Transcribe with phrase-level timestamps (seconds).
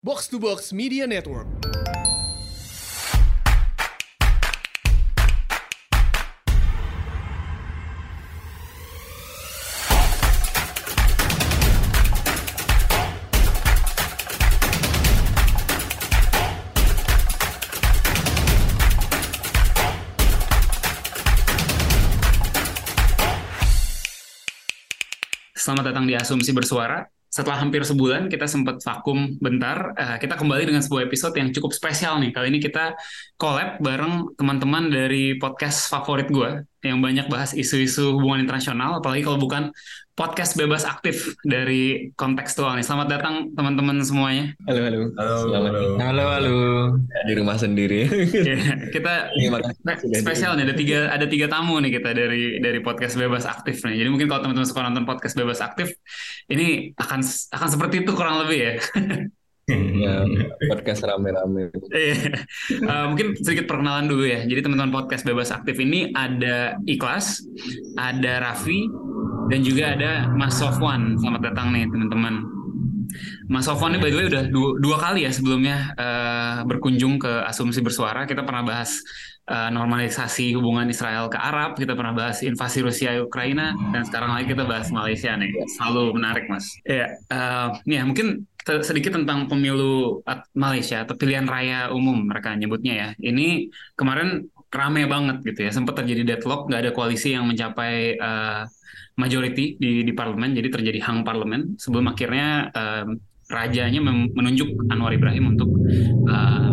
[0.00, 1.50] Box to Box Media Network.
[25.58, 27.17] Selamat datang di Asumsi Bersuara.
[27.38, 31.70] Setelah hampir sebulan kita sempat vakum bentar, eh, kita kembali dengan sebuah episode yang cukup
[31.70, 32.34] spesial nih.
[32.34, 32.98] Kali ini kita
[33.38, 39.38] collab bareng teman-teman dari podcast favorit gue yang banyak bahas isu-isu hubungan internasional, apalagi kalau
[39.38, 39.70] bukan
[40.18, 42.82] podcast bebas aktif dari kontekstual nih.
[42.82, 44.50] Selamat datang teman-teman semuanya.
[44.66, 45.00] Halo, halo.
[45.14, 45.90] Halo, Selamat halo.
[46.02, 46.58] Halo, halo.
[47.30, 48.10] Di rumah sendiri.
[48.34, 48.58] Ya,
[48.90, 49.30] kita
[50.18, 54.02] spesial nih ada tiga ada tiga tamu nih kita dari dari podcast bebas aktif nih.
[54.02, 55.94] Jadi mungkin kalau teman-teman suka nonton podcast bebas aktif,
[56.50, 57.22] ini akan
[57.54, 58.74] akan seperti itu kurang lebih ya.
[59.68, 60.24] Ya,
[60.72, 61.68] podcast rame-rame.
[61.92, 62.16] Eh,
[63.12, 64.40] mungkin sedikit perkenalan dulu ya.
[64.48, 67.44] Jadi teman-teman podcast bebas aktif ini ada Ikhlas,
[68.00, 68.88] ada Raffi,
[69.52, 71.20] dan juga ada Mas Sofwan.
[71.20, 72.57] Selamat datang nih teman-teman.
[73.48, 77.42] Mas Sofwan ini by the way udah dua, dua kali ya sebelumnya eh, berkunjung ke
[77.48, 78.28] Asumsi Bersuara.
[78.28, 79.00] Kita pernah bahas
[79.48, 84.52] eh, normalisasi hubungan Israel ke Arab, kita pernah bahas invasi Rusia Ukraina, dan sekarang lagi
[84.52, 85.50] kita bahas Malaysia nih.
[85.78, 86.68] Selalu menarik Mas.
[86.84, 90.20] Iya, eh, ya mungkin te- sedikit tentang pemilu
[90.52, 93.08] Malaysia atau pilihan raya umum mereka nyebutnya ya.
[93.16, 95.70] Ini kemarin rame banget gitu ya.
[95.72, 98.62] Sempat terjadi deadlock, nggak ada koalisi yang mencapai eh,
[99.18, 103.04] majority di di parlemen, jadi terjadi hang parlemen sebelum akhirnya eh,
[103.50, 104.00] rajanya
[104.32, 105.70] menunjuk Anwar Ibrahim untuk
[106.30, 106.70] eh,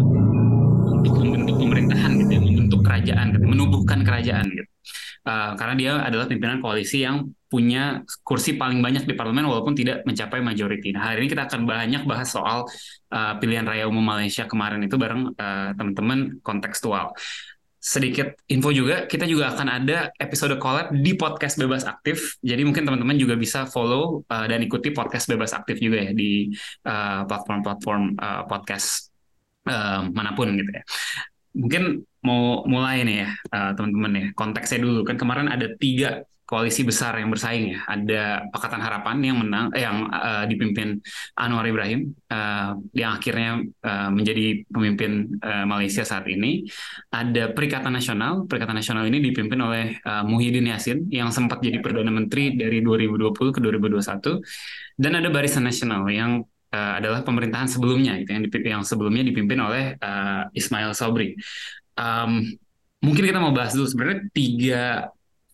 [1.01, 4.69] untuk membentuk pemerintahan gitu ya, membentuk kerajaan gitu, menubuhkan kerajaan gitu.
[5.25, 10.05] Eh, karena dia adalah pimpinan koalisi yang punya kursi paling banyak di parlemen walaupun tidak
[10.05, 10.93] mencapai majority.
[10.93, 12.67] Nah, hari ini kita akan banyak bahas soal
[13.15, 17.15] uh, pilihan raya umum Malaysia kemarin itu bareng uh, teman-teman kontekstual.
[17.85, 22.41] Sedikit info juga, kita juga akan ada episode collab di podcast Bebas Aktif.
[22.41, 26.49] Jadi mungkin teman-teman juga bisa follow uh, dan ikuti podcast Bebas Aktif juga ya di
[26.89, 29.13] uh, platform-platform uh, podcast
[29.69, 30.81] uh, mana pun gitu ya.
[31.61, 31.83] Mungkin
[32.25, 37.17] mau mulai nih ya uh, teman-teman ya konteksnya dulu kan kemarin ada tiga koalisi besar
[37.17, 37.79] yang bersaing ya.
[37.89, 38.21] Ada
[38.53, 41.01] Pakatan Harapan yang menang eh, yang uh, dipimpin
[41.35, 46.69] Anwar Ibrahim uh, yang akhirnya uh, menjadi pemimpin uh, Malaysia saat ini.
[47.09, 48.45] Ada Perikatan Nasional.
[48.45, 53.33] Perikatan Nasional ini dipimpin oleh uh, Muhyiddin Yassin yang sempat jadi perdana menteri dari 2020
[53.33, 59.23] ke 2021 dan ada Barisan Nasional yang uh, adalah pemerintahan sebelumnya gitu yang yang sebelumnya
[59.25, 61.35] dipimpin oleh uh, Ismail Sabri.
[61.95, 62.43] Um,
[62.99, 64.83] mungkin kita mau bahas dulu sebenarnya tiga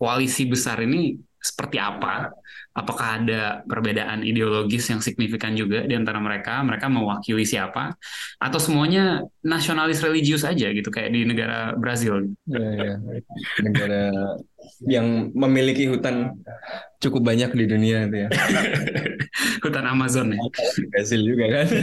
[0.02, 2.34] koalisi besar ini seperti apa?
[2.74, 6.58] Apakah ada perbedaan ideologis yang signifikan juga di antara mereka?
[6.66, 7.94] Mereka mewakili siapa?
[8.42, 12.34] Atau semuanya nasionalis religius aja gitu kayak di negara Brazil?
[12.50, 12.96] Ya, ya.
[13.62, 14.04] Negara
[14.90, 16.34] yang memiliki hutan
[16.98, 18.30] cukup banyak di dunia itu ya.
[19.64, 20.42] Hutan Amazon ya.
[20.98, 21.68] Hasil juga kan.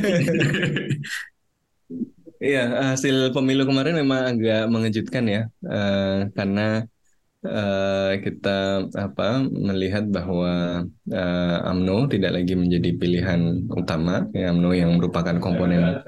[2.39, 6.87] Iya, hasil pemilu kemarin memang agak mengejutkan ya, Eh, karena
[7.44, 14.91] eh, kita apa melihat bahwa eh, AMNO tidak lagi menjadi pilihan utama, ya, AMNO yang
[14.99, 16.03] merupakan komponen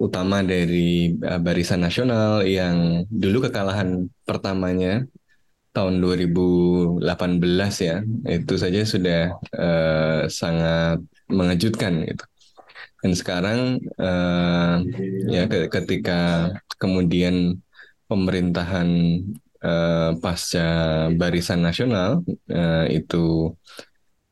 [0.00, 5.04] utama dari eh, Barisan Nasional yang dulu kekalahan pertamanya
[5.72, 7.00] tahun 2018
[7.80, 9.20] ya, itu saja sudah
[9.56, 12.24] eh, sangat mengejutkan gitu.
[13.02, 13.60] Dan sekarang
[13.98, 14.76] eh,
[15.26, 17.58] ya ke- ketika kemudian
[18.06, 18.88] pemerintahan
[19.62, 20.66] eh, pasca
[21.14, 23.54] Barisan Nasional eh, itu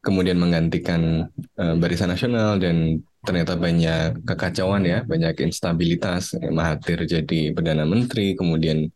[0.01, 1.29] kemudian menggantikan
[1.61, 6.33] eh, Barisan Nasional dan ternyata banyak kekacauan ya, banyak instabilitas.
[6.41, 8.89] Mahathir jadi perdana menteri, kemudian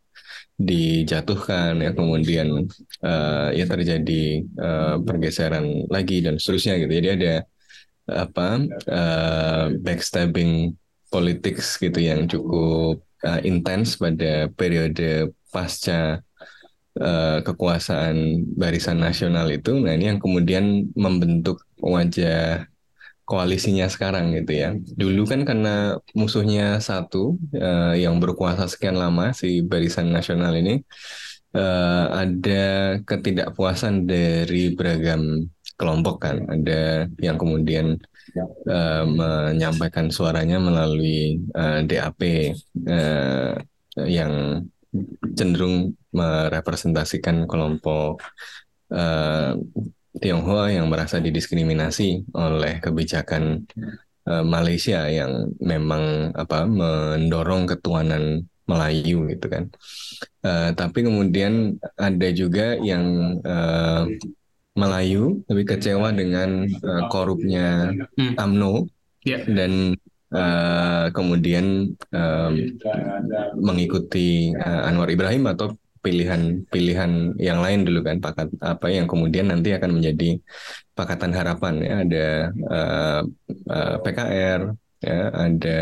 [0.57, 2.65] dijatuhkan ya, kemudian
[3.05, 6.91] eh, ya terjadi eh, pergeseran lagi dan seterusnya gitu.
[6.97, 7.33] Jadi ada
[8.05, 10.73] apa eh, backstabbing
[11.13, 16.24] politics gitu yang cukup eh, intens pada periode pasca
[16.99, 19.75] eh, kekuasaan Barisan Nasional itu.
[19.79, 22.67] Nah, ini yang kemudian membentuk wajah
[23.25, 24.69] koalisinya sekarang gitu ya.
[24.77, 30.79] Dulu kan karena musuhnya satu eh, yang berkuasa sekian lama si Barisan Nasional ini
[31.57, 32.65] eh, ada
[33.01, 36.37] ketidakpuasan dari beragam kelompok kan.
[36.47, 37.97] Ada yang kemudian
[38.69, 42.21] eh, menyampaikan suaranya melalui eh, DAP
[42.87, 43.53] eh,
[43.95, 44.59] yang
[45.35, 48.23] cenderung merepresentasikan kelompok
[48.91, 49.53] eh,
[50.15, 53.67] Tionghoa yang merasa didiskriminasi oleh kebijakan
[54.29, 59.69] uh, Malaysia yang memang apa mendorong ketuhanan Melayu gitu kan.
[60.41, 64.07] Uh, tapi kemudian ada juga yang uh,
[64.75, 68.39] Melayu lebih kecewa dengan uh, korupnya hmm.
[68.39, 68.89] AMNO
[69.27, 69.43] yeah.
[69.45, 69.99] dan
[70.35, 72.53] uh, kemudian um,
[73.57, 75.73] mengikuti uh, Anwar Ibrahim atau
[76.05, 80.37] pilihan-pilihan yang lain dulu kan pakat apa yang kemudian nanti akan menjadi
[80.93, 81.93] pakatan harapan ya.
[82.05, 83.21] Ada uh,
[83.73, 84.61] uh, PKR
[85.01, 85.79] ya ada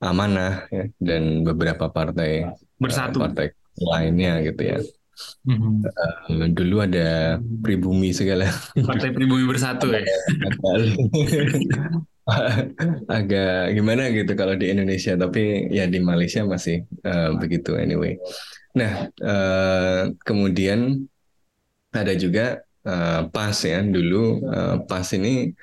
[0.00, 2.48] amanah ya dan beberapa partai
[2.80, 3.20] bersatu.
[3.20, 4.78] uh, partai lainnya gitu ya.
[5.48, 5.74] Mm-hmm.
[6.32, 8.48] uh, dulu ada pribumi segala.
[8.88, 10.00] Partai pribumi bersatu ya
[13.16, 18.18] agak gimana gitu kalau di Indonesia tapi ya di Malaysia masih uh, begitu anyway.
[18.74, 21.06] Nah uh, kemudian
[21.94, 25.54] ada juga uh, PAS ya dulu uh, PAS ini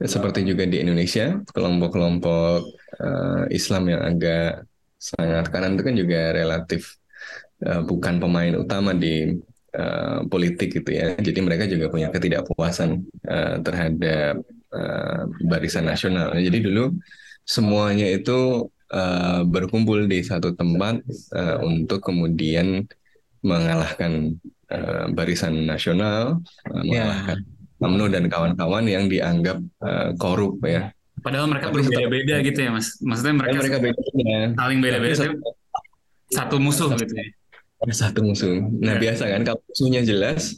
[0.00, 2.60] seperti juga di Indonesia kelompok-kelompok
[2.98, 4.66] uh, Islam yang agak
[5.00, 6.98] sangat kanan itu kan juga relatif
[7.64, 9.38] uh, bukan pemain utama di
[9.78, 11.14] uh, politik gitu ya.
[11.16, 12.90] Jadi mereka juga punya ketidakpuasan
[13.28, 14.42] uh, terhadap
[14.74, 16.34] uh, barisan nasional.
[16.34, 16.94] Jadi dulu
[17.46, 21.02] semuanya itu uh, berkumpul di satu tempat
[21.34, 22.86] uh, untuk kemudian
[23.40, 24.36] mengalahkan
[24.70, 26.38] uh, barisan nasional,
[26.68, 27.58] uh, mengalahkan yeah.
[27.80, 30.92] UMNO dan kawan-kawan yang dianggap uh, korup ya.
[31.20, 32.96] Padahal mereka berbeda-beda gitu ya mas.
[33.00, 34.00] Maksudnya mereka, mereka beda,
[34.56, 35.14] saling beda-beda.
[35.16, 35.36] Satu,
[36.32, 37.26] satu musuh gitu ya.
[37.92, 38.60] Satu musuh.
[38.60, 39.00] Nah yeah.
[39.00, 40.56] biasa kan kalau musuhnya jelas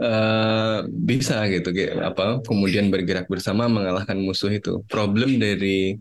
[0.00, 4.80] uh, bisa gitu kayak apa kemudian bergerak bersama mengalahkan musuh itu.
[4.88, 6.00] Problem dari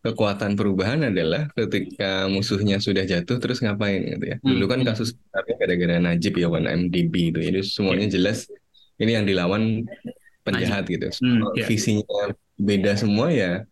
[0.00, 4.36] kekuatan perubahan adalah ketika musuhnya sudah jatuh terus ngapain gitu ya.
[4.40, 4.88] Dulu kan hmm.
[4.88, 7.38] kasus gara-gara Najib ya One MDB itu.
[7.42, 8.14] Jadi semuanya iya.
[8.16, 8.48] jelas
[8.96, 9.84] ini yang dilawan
[10.46, 11.12] penjahat gitu.
[11.20, 11.68] Hmm, yeah.
[11.68, 13.64] Visinya beda semua ya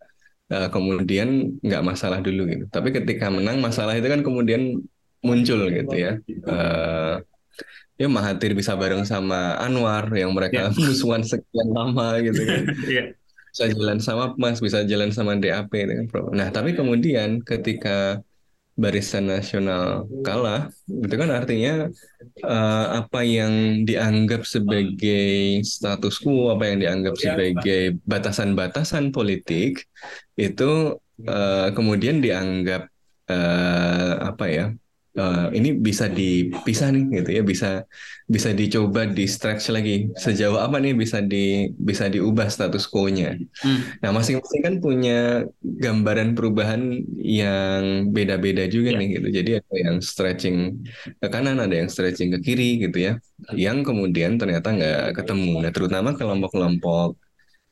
[0.52, 2.64] uh, kemudian nggak masalah dulu gitu.
[2.68, 4.84] Tapi ketika menang masalah itu kan kemudian
[5.24, 6.20] muncul gitu ya.
[6.44, 7.24] Uh,
[7.98, 10.78] ya Mahathir bisa bareng sama Anwar yang mereka yeah.
[10.86, 12.62] musuhan sekian lama gitu kan.
[12.88, 13.06] yeah.
[13.50, 18.22] Bisa jalan sama Mas, bisa jalan sama DAP gitu kan, Nah, tapi kemudian ketika
[18.78, 21.90] Barisan Nasional kalah, itu kan artinya
[22.46, 29.82] uh, apa yang dianggap sebagai status quo, apa yang dianggap sebagai batasan-batasan politik
[30.38, 30.94] itu
[31.26, 32.86] uh, kemudian dianggap
[33.26, 34.66] uh, apa ya
[35.18, 37.84] uh, ini bisa dipisah nih gitu ya bisa
[38.28, 43.34] bisa dicoba di stretch lagi sejauh apa nih bisa di bisa diubah status quo-nya.
[43.64, 43.80] Hmm.
[44.04, 49.00] Nah masing-masing kan punya gambaran perubahan yang beda-beda juga yeah.
[49.00, 49.28] nih gitu.
[49.32, 50.56] Jadi ada yang stretching
[51.18, 53.12] ke kanan, ada yang stretching ke kiri gitu ya.
[53.56, 55.64] Yang kemudian ternyata nggak ketemu.
[55.64, 57.16] Nah terutama kelompok-kelompok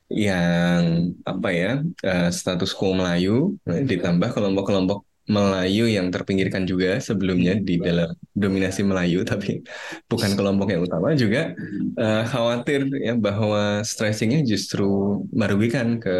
[0.06, 7.82] yang apa ya uh, status quo Melayu ditambah kelompok-kelompok Melayu yang terpinggirkan juga sebelumnya di
[7.82, 9.62] dalam dominasi Melayu tapi
[10.06, 11.52] bukan kelompok yang utama juga
[11.98, 16.18] uh, khawatir ya bahwa stretchingnya justru merugikan ke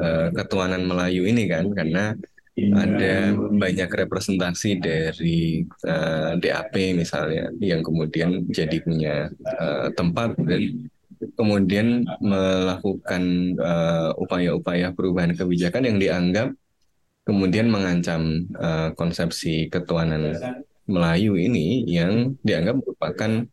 [0.00, 2.16] uh, ketuanan Melayu ini kan karena
[2.52, 10.84] ada banyak representasi dari uh, eh, DAP misalnya yang kemudian jadi punya uh, tempat dan
[11.38, 13.54] kemudian melakukan
[14.18, 16.52] upaya-upaya uh, perubahan kebijakan yang dianggap
[17.22, 20.34] kemudian mengancam uh, konsepsi ketuhanan
[20.90, 23.46] Melayu ini yang dianggap merupakan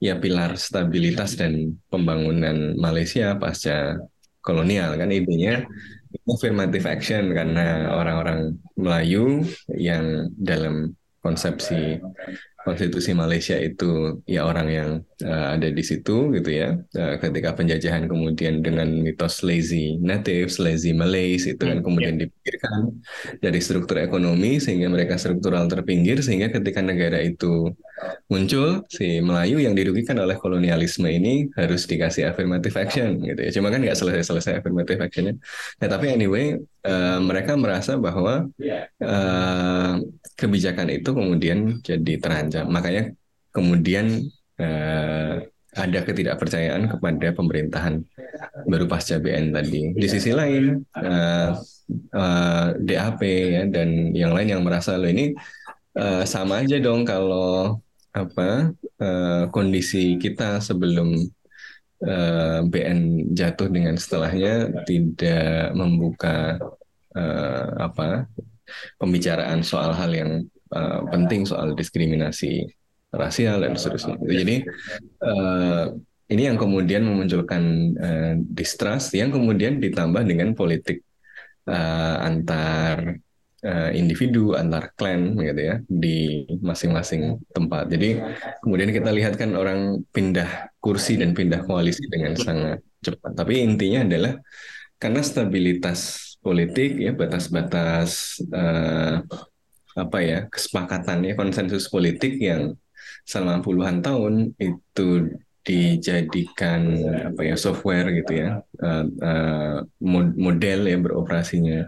[0.00, 4.00] ya pilar stabilitas dan pembangunan Malaysia pasca
[4.40, 4.96] kolonial.
[4.96, 5.68] Kan idenya
[6.26, 9.44] affirmative action karena orang-orang Melayu
[9.76, 12.00] yang dalam konsepsi
[12.64, 14.90] konstitusi Malaysia itu ya orang yang
[15.22, 20.92] uh, ada di situ gitu ya uh, ketika penjajahan kemudian dengan mitos lazy natives lazy
[20.96, 22.28] Malays itu kan hmm, kemudian yeah.
[22.28, 22.80] dipikirkan
[23.40, 27.72] dari struktur ekonomi sehingga mereka struktural terpinggir sehingga ketika negara itu
[28.32, 33.68] muncul si Melayu yang dirugikan oleh kolonialisme ini harus dikasih affirmative action gitu ya cuma
[33.68, 35.34] kan nggak selesai-selesai affirmative actionnya
[35.82, 38.48] nah tapi anyway uh, mereka merasa bahwa
[39.04, 39.94] uh,
[40.40, 42.64] kebijakan itu kemudian jadi terancam.
[42.72, 43.12] Makanya
[43.52, 44.24] kemudian
[44.60, 45.34] uh,
[45.70, 48.02] ada ketidakpercayaan kepada pemerintahan
[48.66, 49.94] baru pasca BN tadi.
[49.94, 51.54] Di sisi lain uh,
[52.14, 55.34] uh, DAP ya dan yang lain yang merasa lo ini
[55.94, 57.78] uh, sama aja dong kalau
[58.10, 61.14] apa uh, kondisi kita sebelum
[62.02, 66.58] uh, BN jatuh dengan setelahnya tidak membuka
[67.14, 68.26] uh, apa
[68.98, 70.32] pembicaraan soal hal yang
[70.74, 72.66] uh, penting soal diskriminasi
[73.10, 74.16] rasial dan seterusnya.
[74.22, 74.56] Jadi
[75.22, 75.94] uh,
[76.30, 77.62] ini yang kemudian memunculkan
[77.98, 81.02] uh, distrust yang kemudian ditambah dengan politik
[81.66, 83.18] uh, antar
[83.66, 87.90] uh, individu, antar klan gitu ya di masing-masing tempat.
[87.90, 88.22] Jadi
[88.62, 93.34] kemudian kita lihat kan orang pindah kursi dan pindah koalisi dengan sangat cepat.
[93.34, 94.38] Tapi intinya adalah
[95.00, 99.20] karena stabilitas politik ya batas-batas uh,
[99.98, 102.78] apa ya kesepakatan ya konsensus politik yang
[103.30, 105.30] selama puluhan tahun itu
[105.62, 106.82] dijadikan
[107.30, 109.78] apa ya software gitu ya uh, uh,
[110.34, 111.86] model ya beroperasinya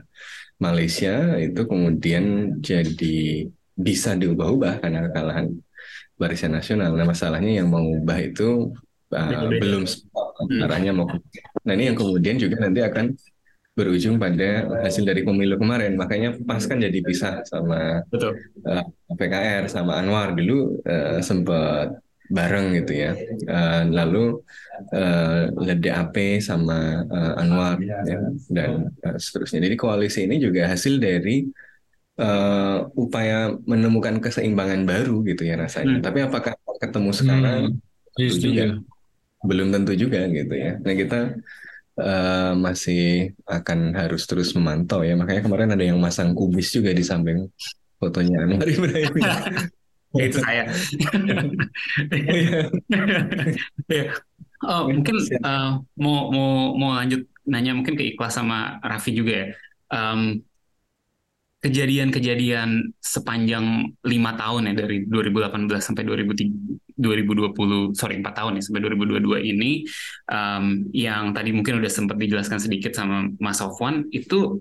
[0.63, 5.51] Malaysia itu kemudian jadi bisa diubah-ubah karena kekalahan
[6.15, 6.95] Barisan Nasional.
[6.95, 8.71] Nah masalahnya yang mengubah itu
[9.11, 10.63] uh, belum hmm.
[10.63, 11.11] arahnya mau.
[11.67, 13.19] Nah ini yang kemudian juga nanti akan
[13.73, 15.97] berujung pada hasil dari pemilu kemarin.
[15.97, 18.37] Makanya pas kan jadi pisah sama Betul.
[18.69, 21.97] Uh, eh, PKR sama Anwar dulu uh, sempat
[22.29, 23.13] bareng gitu ya.
[23.49, 24.25] Uh, lalu
[24.93, 28.21] uh, DAP sama uh, Anwar ya,
[28.53, 29.65] dan uh, seterusnya.
[29.65, 31.49] Jadi koalisi ini juga hasil dari
[32.21, 36.01] uh, upaya menemukan keseimbangan baru gitu ya rasanya.
[36.01, 36.05] Hmm.
[36.05, 37.63] Tapi apakah ketemu sekarang?
[38.13, 38.29] Hmm.
[38.37, 38.77] juga
[39.49, 40.77] belum tentu juga gitu ya.
[40.85, 41.41] Nah kita
[42.03, 45.15] uh, masih akan harus terus memantau ya.
[45.15, 47.47] Makanya kemarin ada yang masang kubis juga di samping
[48.03, 49.15] fotonya Anwar Ibrahim.
[50.19, 50.65] ya, itu saya.
[54.67, 55.17] oh, mungkin
[55.47, 59.49] uh, mau mau mau lanjut nanya mungkin ke Ikhlas sama Raffi juga ya.
[59.93, 60.43] Um,
[61.63, 68.83] kejadian-kejadian sepanjang lima tahun ya dari 2018 sampai 2003, 2020 sorry empat tahun ya sampai
[68.83, 69.87] 2022 ini
[70.27, 74.59] um, yang tadi mungkin udah sempat dijelaskan sedikit sama Mas Sofwan itu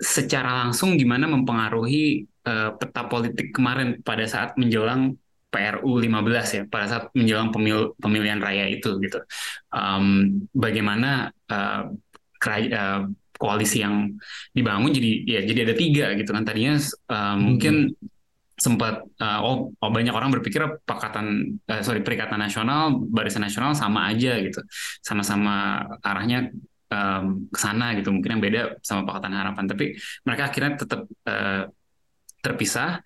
[0.00, 5.20] secara langsung gimana mempengaruhi uh, peta politik kemarin pada saat menjelang
[5.52, 9.20] PRU 15 ya pada saat menjelang pemil pemilihan raya itu gitu.
[9.72, 13.02] Um, bagaimana uh, uh,
[13.38, 14.18] koalisi yang
[14.52, 16.42] dibangun jadi ya jadi ada tiga gitu kan.
[16.44, 16.74] Tadinya
[17.08, 17.94] uh, mungkin
[18.58, 24.10] sempat uh, oh, oh banyak orang berpikir pakatan uh, sorry perikatan nasional barisan nasional sama
[24.10, 24.58] aja gitu.
[25.00, 26.50] Sama-sama arahnya
[26.90, 28.10] um, ke sana gitu.
[28.10, 29.64] Mungkin yang beda sama pakatan harapan.
[29.70, 29.94] Tapi
[30.26, 31.70] mereka akhirnya tetap uh,
[32.42, 33.02] terpisah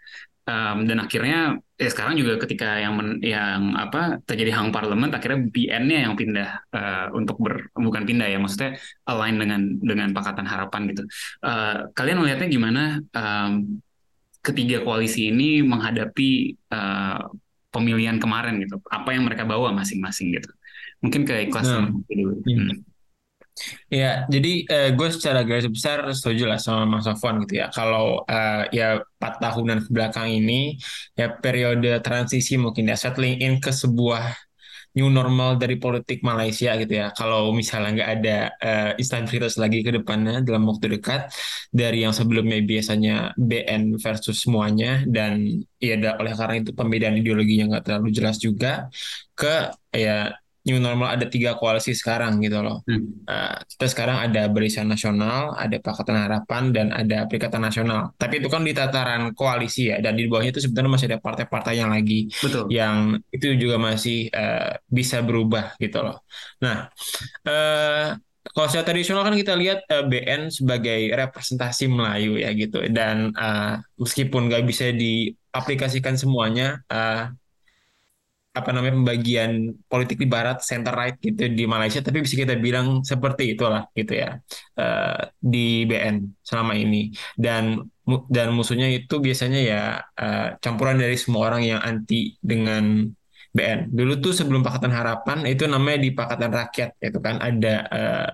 [0.46, 5.50] um, dan akhirnya ya sekarang juga ketika yang men, yang apa terjadi hang parlemen akhirnya
[5.50, 10.90] BN-nya yang pindah uh, untuk ber bukan pindah ya maksudnya align dengan dengan Pakatan Harapan
[10.90, 11.02] gitu.
[11.42, 12.82] Uh, kalian melihatnya gimana
[13.14, 13.82] um,
[14.42, 17.30] ketiga koalisi ini menghadapi uh,
[17.70, 18.78] pemilihan kemarin gitu?
[18.90, 20.50] Apa yang mereka bawa masing-masing gitu?
[21.02, 22.38] Mungkin ke kelas nah, dulu.
[22.46, 22.58] Iya.
[22.58, 22.91] Hmm.
[23.92, 27.66] Ya, jadi uh, gue secara garis besar setuju lah sama Mas Sofwan gitu ya.
[27.68, 30.80] Kalau uh, ya empat tahunan ke belakang ini
[31.14, 34.32] ya periode transisi mungkin ya settling in ke sebuah
[34.92, 37.12] new normal dari politik Malaysia gitu ya.
[37.16, 41.32] Kalau misalnya nggak ada uh, instabilitas lagi ke depannya dalam waktu dekat
[41.72, 47.84] dari yang sebelumnya biasanya BN versus semuanya dan ya oleh karena itu pembedaan ideologinya nggak
[47.88, 48.88] terlalu jelas juga
[49.36, 50.32] ke ya
[50.62, 52.86] new normal ada tiga koalisi sekarang gitu loh.
[52.86, 53.26] Hmm.
[53.26, 58.14] Uh, kita sekarang ada Barisan Nasional, ada Pakatan Harapan, dan ada Perikatan Nasional.
[58.14, 61.74] Tapi itu kan di tataran koalisi ya, dan di bawahnya itu sebenarnya masih ada partai-partai
[61.82, 62.70] yang lagi Betul.
[62.70, 66.22] yang itu juga masih uh, bisa berubah gitu loh.
[66.62, 66.86] Nah,
[67.50, 68.14] uh,
[68.52, 73.82] kalau secara tradisional kan kita lihat uh, BN sebagai representasi Melayu ya gitu, dan uh,
[73.98, 76.86] meskipun nggak bisa diaplikasikan semuanya.
[76.86, 77.34] Uh,
[78.52, 83.00] apa namanya pembagian politik di barat center right gitu di Malaysia tapi bisa kita bilang
[83.00, 84.36] seperti itulah gitu ya
[84.76, 87.08] uh, di BN selama ini.
[87.32, 87.80] Dan
[88.28, 89.82] dan musuhnya itu biasanya ya
[90.20, 93.08] uh, campuran dari semua orang yang anti dengan
[93.52, 93.92] BN.
[93.92, 98.28] Dulu tuh sebelum Pakatan Harapan itu namanya di Pakatan Rakyat itu kan ada eh,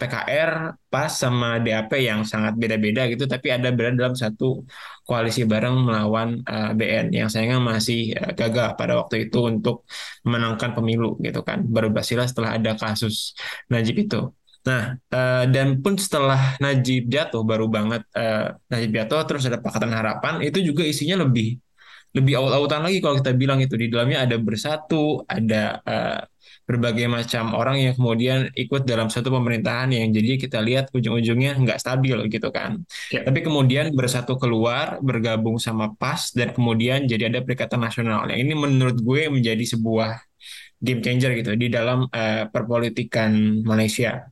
[0.00, 0.52] PKR
[0.88, 4.64] PAS sama DAP yang sangat beda-beda gitu tapi ada berada dalam satu
[5.04, 9.84] koalisi bareng melawan eh, BN yang sayangnya masih uh, gagal pada waktu itu untuk
[10.24, 11.60] memenangkan pemilu gitu kan.
[11.68, 13.36] Baru berhasil setelah ada kasus
[13.68, 14.32] Najib itu.
[14.60, 19.92] Nah, uh, dan pun setelah Najib jatuh, baru banget uh, Najib jatuh, terus ada Pakatan
[19.92, 21.56] Harapan, itu juga isinya lebih
[22.10, 26.20] lebih awal-awalan lagi kalau kita bilang itu di dalamnya ada bersatu, ada uh,
[26.66, 31.78] berbagai macam orang yang kemudian ikut dalam satu pemerintahan yang jadi kita lihat ujung-ujungnya nggak
[31.82, 32.82] stabil gitu kan.
[33.10, 33.26] Ya.
[33.26, 38.26] Tapi kemudian bersatu keluar, bergabung sama PAS dan kemudian jadi ada Perikatan Nasional.
[38.30, 40.22] Yang ini menurut gue menjadi sebuah
[40.80, 44.30] game changer gitu di dalam uh, perpolitikan Malaysia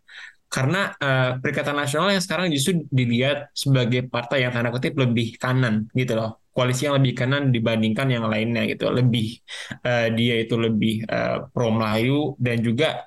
[0.48, 5.92] karena uh, Perikatan Nasional yang sekarang justru dilihat sebagai partai yang tanda kutip lebih kanan
[5.92, 9.38] gitu loh koalisi yang lebih kanan dibandingkan yang lainnya gitu lebih
[9.86, 13.06] uh, dia itu lebih uh, pro Melayu dan juga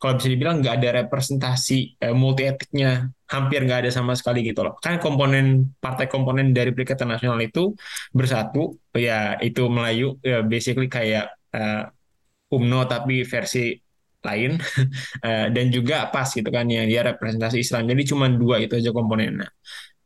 [0.00, 4.64] kalau bisa dibilang nggak ada representasi uh, multi etiknya hampir nggak ada sama sekali gitu
[4.64, 4.80] loh.
[4.80, 7.76] Kan komponen partai komponen dari Perikatan Nasional itu
[8.16, 11.92] bersatu, ya itu Melayu, ya basically kayak uh,
[12.48, 13.76] UMNO tapi versi
[14.26, 14.58] lain
[15.54, 17.86] dan juga PAS gitu kan yang dia representasi Islam.
[17.86, 19.46] Jadi cuma dua itu aja komponennya.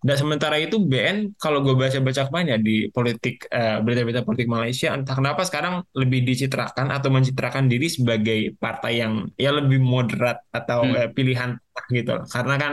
[0.00, 4.96] Dan sementara itu BN kalau gue baca-baca kemarin ya di politik uh, berita-berita politik Malaysia
[4.96, 10.88] entah kenapa sekarang lebih dicitrakan atau mencitrakan diri sebagai partai yang ya lebih moderat atau
[10.88, 10.96] hmm.
[10.96, 11.60] uh, pilihan
[11.92, 12.24] gitu loh.
[12.24, 12.72] Karena kan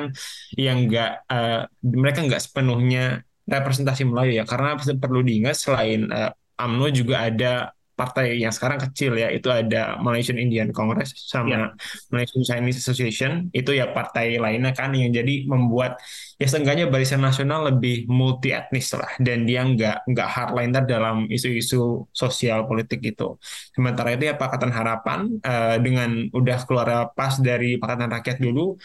[0.55, 6.87] yang enggak uh, mereka nggak sepenuhnya representasi Melayu ya karena perlu diingat selain uh, AMNO
[6.89, 11.69] juga ada partai yang sekarang kecil ya itu ada Malaysian Indian Congress sama yeah.
[12.13, 13.49] Malaysian Chinese Association.
[13.49, 15.97] Itu ya partai lainnya kan yang jadi membuat
[16.37, 19.09] ya seenggaknya barisan nasional lebih multi etnis lah.
[19.17, 23.35] Dan dia nggak nggak hardliner dalam isu-isu sosial politik itu
[23.73, 28.77] sementara itu ya Pakatan Harapan uh, dengan udah keluar pas dari Pakatan Rakyat dulu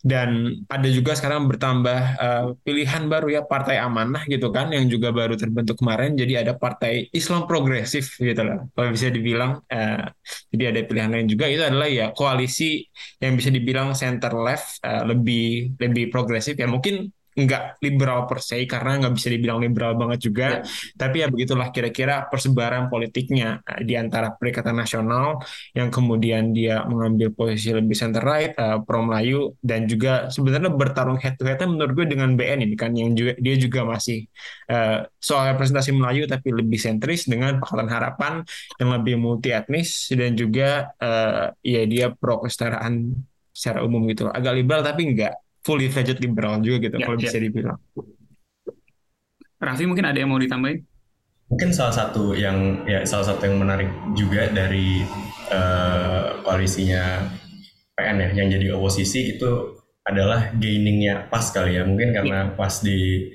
[0.00, 5.12] dan ada juga sekarang bertambah uh, pilihan baru ya Partai Amanah gitu kan yang juga
[5.12, 6.16] baru terbentuk kemarin.
[6.16, 10.04] Jadi ada Partai Islam Progresif gitu loh kalau bisa dibilang uh,
[10.48, 11.44] jadi ada pilihan lain juga.
[11.52, 12.80] Itu adalah ya koalisi
[13.20, 16.64] yang bisa dibilang center left uh, lebih lebih progresif ya.
[16.64, 20.48] Mungkin nggak liberal per se karena nggak bisa dibilang liberal banget juga.
[20.50, 20.58] Ya.
[20.98, 25.38] tapi ya begitulah kira-kira persebaran politiknya uh, di antara Perikatan Nasional
[25.76, 31.18] yang kemudian dia mengambil posisi lebih center right uh, pro Melayu dan juga sebenarnya bertarung
[31.22, 34.26] head to head menurut gue dengan BN ini kan yang juga dia juga masih
[34.72, 38.32] uh, soal representasi Melayu tapi lebih sentris dengan Pakatan Harapan
[38.80, 43.14] yang lebih multi etnis dan juga uh, ya dia pro kesetaraan
[43.54, 44.26] secara umum gitu.
[44.30, 47.22] Agak liberal tapi enggak fully fledged liberal juga gitu ya, kalau ya.
[47.28, 47.78] bisa dibilang.
[49.60, 50.80] Raffi mungkin ada yang mau ditambahin?
[51.50, 55.02] Mungkin salah satu yang ya salah satu yang menarik juga dari
[55.50, 57.26] uh, koalisinya
[57.98, 59.76] PN ya yang jadi oposisi itu
[60.06, 62.56] adalah gainingnya pas kali ya mungkin karena ya.
[62.56, 63.28] pas di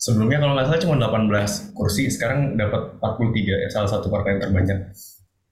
[0.00, 4.42] sebelumnya kalau nggak salah cuma 18 kursi sekarang dapat 43 ya salah satu partai yang
[4.48, 4.78] terbanyak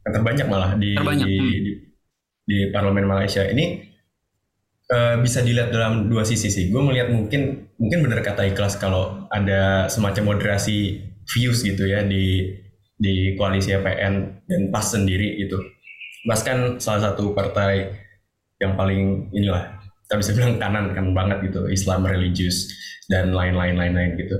[0.08, 1.26] yang terbanyak malah di terbanyak.
[1.28, 1.60] di, hmm.
[1.60, 1.72] di,
[2.48, 3.87] di parlemen Malaysia ini
[4.92, 6.68] uh, bisa dilihat dalam dua sisi sih.
[6.72, 12.56] Gue melihat mungkin mungkin benar kata ikhlas kalau ada semacam moderasi views gitu ya di
[12.98, 15.60] di koalisi PN dan PAS sendiri gitu.
[16.26, 17.94] Mas kan salah satu partai
[18.58, 22.74] yang paling inilah kita bisa bilang kanan kan banget gitu Islam religius
[23.06, 24.36] dan lain-lain lain-lain gitu.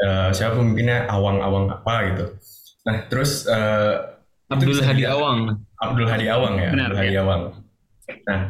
[0.00, 2.24] Uh, siapa pemimpinnya awang-awang apa gitu.
[2.88, 4.18] Nah terus uh,
[4.50, 5.62] Abdul Hadi Awang.
[5.78, 6.70] Abdul Hadi Awang ya.
[6.74, 7.22] Benar, Abdul Hadi ya.
[7.22, 7.42] Awang.
[8.26, 8.40] Nah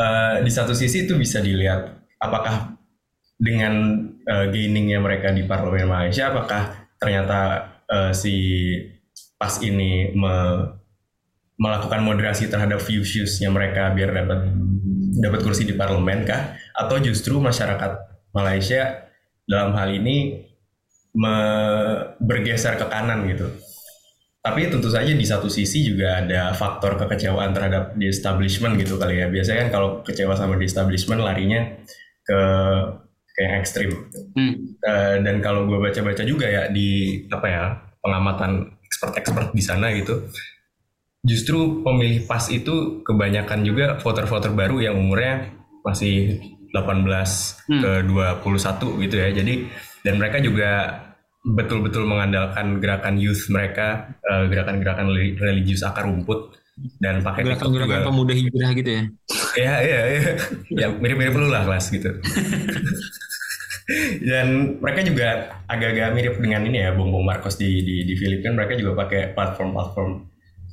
[0.00, 2.80] uh, di satu sisi itu bisa dilihat apakah
[3.36, 7.40] dengan uh, gainingnya mereka di parlemen Malaysia apakah ternyata
[7.88, 8.36] uh, si
[9.36, 10.34] pas ini me
[11.60, 14.48] melakukan moderasi terhadap views-viewsnya mereka biar dapat
[15.20, 16.56] dapat kursi di parlemen kah?
[16.72, 18.00] Atau justru masyarakat
[18.32, 19.12] Malaysia
[19.44, 20.40] dalam hal ini
[21.12, 21.36] me
[22.16, 23.50] bergeser ke kanan gitu
[24.40, 29.20] tapi tentu saja di satu sisi juga ada faktor kekecewaan terhadap di establishment gitu kali
[29.20, 29.28] ya.
[29.28, 31.60] Biasanya kan kalau kecewa sama di establishment larinya
[32.24, 32.40] ke
[33.36, 33.90] kayak ekstrim.
[34.32, 34.54] Hmm.
[34.80, 37.62] Uh, dan kalau gue baca-baca juga ya di apa ya
[38.00, 40.24] pengamatan expert-expert di sana gitu,
[41.20, 45.52] justru pemilih PAS itu kebanyakan juga voter-voter baru yang umurnya
[45.84, 46.40] masih
[46.72, 47.80] 18 hmm.
[47.84, 49.28] ke 21 gitu ya.
[49.36, 49.54] Jadi
[50.00, 50.70] dan mereka juga
[51.40, 55.08] betul-betul mengandalkan gerakan youth mereka, uh, gerakan-gerakan
[55.40, 56.60] religius akar rumput
[57.00, 59.02] dan pakai gerakan-gerakan pemuda hijrah gitu ya.
[59.56, 60.22] Iya, iya, iya.
[60.68, 62.10] ya mirip-mirip lu lah kelas gitu.
[64.28, 65.28] dan mereka juga
[65.66, 69.32] agak-agak mirip dengan ini ya, Bong Bong Marcos di di di Filipina mereka juga pakai
[69.32, 70.10] platform-platform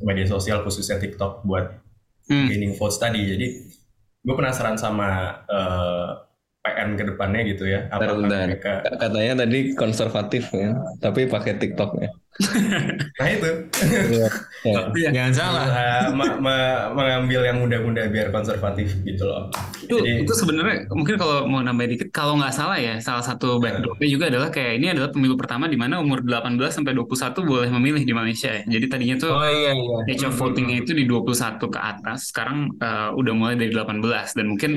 [0.04, 1.66] media sosial khususnya TikTok buat
[2.28, 2.48] hmm.
[2.52, 3.24] gaining votes tadi.
[3.24, 3.48] Jadi
[4.22, 6.27] gue penasaran sama uh,
[6.68, 7.88] PN ke depannya gitu ya.
[7.88, 8.84] Apa mereka...
[8.84, 12.10] Katanya tadi konservatif ya, tapi pakai TikTok ya.
[13.20, 13.50] nah itu.
[14.14, 14.30] ya.
[14.94, 15.10] ya.
[15.10, 15.66] Jangan salah.
[15.74, 16.06] Uh,
[16.94, 19.50] mengambil yang muda-muda biar konservatif gitu loh.
[19.82, 23.58] Itu, Jadi, itu sebenarnya mungkin kalau mau nambah dikit, kalau nggak salah ya, salah satu
[23.58, 27.70] backdropnya juga adalah kayak ini adalah pemilu pertama di mana umur 18 sampai 21 boleh
[27.74, 28.64] memilih di Malaysia ya.
[28.66, 29.98] Jadi tadinya tuh oh, iya, iya.
[30.14, 34.46] age of votingnya itu di 21 ke atas, sekarang uh, udah mulai dari 18 dan
[34.46, 34.72] mungkin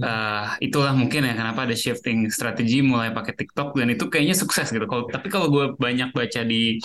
[0.00, 4.72] uh, itulah mungkin ya kenapa ada shifting strategi mulai pakai TikTok dan itu kayaknya sukses
[4.72, 4.84] gitu.
[4.88, 6.80] Kalau tapi kalau gue banyak baca di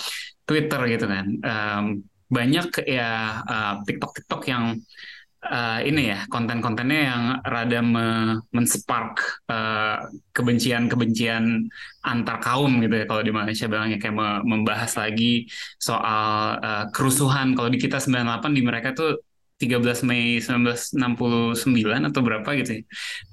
[0.48, 1.26] Twitter gitu kan.
[1.44, 1.84] Um,
[2.28, 4.76] banyak ya uh, TikTok-TikTok yang
[5.44, 8.06] uh, ini ya konten-kontennya yang rada me
[8.52, 11.68] menspark uh, kebencian-kebencian
[12.04, 15.48] antar kaum gitu ya kalau di Malaysia bilangnya kayak me membahas lagi
[15.80, 19.24] soal uh, kerusuhan kalau di kita 98 di mereka tuh
[19.58, 20.94] 13 Mei 1969
[21.82, 22.82] atau berapa gitu ya.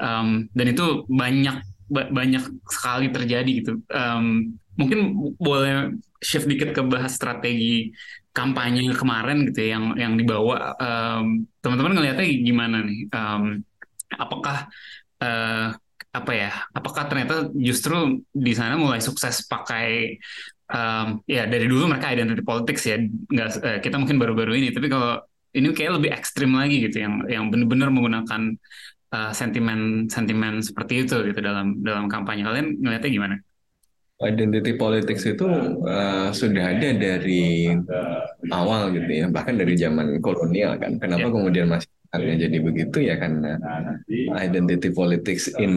[0.01, 3.77] Um, dan itu banyak banyak sekali terjadi gitu.
[3.93, 5.93] Um, mungkin boleh
[6.25, 7.93] shift dikit ke bahas strategi
[8.35, 12.99] kampanye kemarin gitu ya, yang yang dibawa um, teman-teman ngelihatnya gimana nih?
[13.13, 13.43] Um,
[14.11, 14.57] apakah
[15.21, 15.67] uh,
[16.11, 16.51] apa ya?
[16.73, 20.19] Apakah ternyata justru di sana mulai sukses pakai
[20.73, 24.91] um, ya dari dulu mereka identity politics ya, nggak uh, kita mungkin baru-baru ini, tapi
[24.91, 25.21] kalau
[25.55, 28.41] ini kayak lebih ekstrim lagi gitu, yang yang benar-benar menggunakan
[29.15, 32.43] uh, sentimen sentimen seperti itu gitu dalam dalam kampanye.
[32.43, 33.35] Kalian ngelihatnya gimana?
[34.15, 35.43] Identity politics itu
[35.83, 37.67] uh, sudah ada dari
[38.47, 40.95] awal gitu ya, bahkan dari zaman kolonial kan.
[41.03, 41.33] Kenapa yeah.
[41.35, 43.51] kemudian masih masyarakatnya jadi begitu ya karena
[44.39, 45.73] identity politics in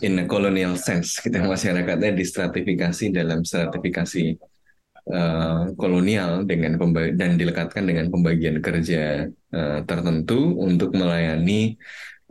[0.00, 4.40] in a colonial sense kita masyarakatnya distratifikasi dalam stratifikasi
[5.12, 6.80] uh, kolonial dengan
[7.12, 11.76] dan dilekatkan dengan pembagian kerja uh, tertentu untuk melayani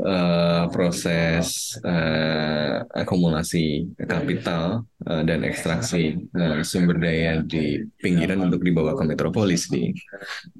[0.01, 9.03] uh, proses uh, akumulasi kapital dan ekstraksi uh, sumber daya di pinggiran untuk dibawa ke
[9.09, 9.89] metropolis di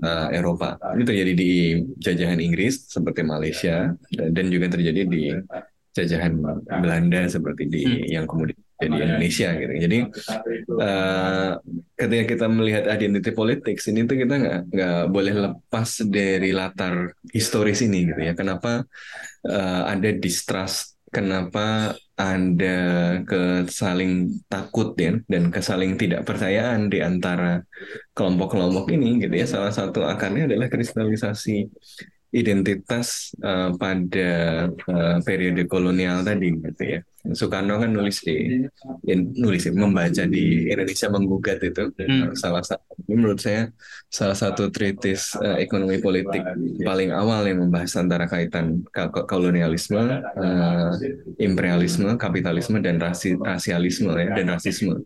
[0.02, 0.82] uh, Eropa.
[0.98, 1.52] Ini terjadi di
[2.02, 5.30] jajahan Inggris seperti Malaysia dan juga terjadi di
[5.92, 6.40] jajahan
[6.82, 8.08] Belanda seperti di hmm.
[8.10, 9.74] yang kemudian di Indonesia gitu.
[9.78, 9.98] Jadi
[10.74, 11.54] uh,
[11.94, 17.86] ketika kita melihat identity politics ini tuh kita nggak nggak boleh lepas dari latar historis
[17.86, 18.34] ini gitu ya.
[18.34, 18.82] Kenapa
[19.46, 20.91] uh, ada distrust?
[21.12, 22.80] Kenapa ada
[23.28, 27.60] kesaling takut ya dan kesaling tidak percayaan di antara
[28.16, 29.44] kelompok-kelompok ini gitu ya.
[29.44, 31.68] Salah satu akarnya adalah kristalisasi
[32.32, 34.32] identitas uh, pada
[34.72, 37.00] uh, periode kolonial tadi gitu ya.
[37.22, 38.66] Soekarno kan nulis di
[39.06, 42.34] ya, nulis ya, membaca di Indonesia menggugat itu hmm.
[42.34, 43.70] salah satu menurut saya
[44.10, 46.42] salah satu tritis uh, ekonomi politik
[46.82, 48.82] paling awal yang membahas antara kaitan
[49.30, 50.92] kolonialisme, uh,
[51.38, 55.06] imperialisme, kapitalisme dan rasi, rasialisme ya dan rasisme.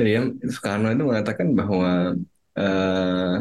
[0.00, 2.16] Jadi ya, Soekarno itu mengatakan bahwa
[2.56, 3.36] uh,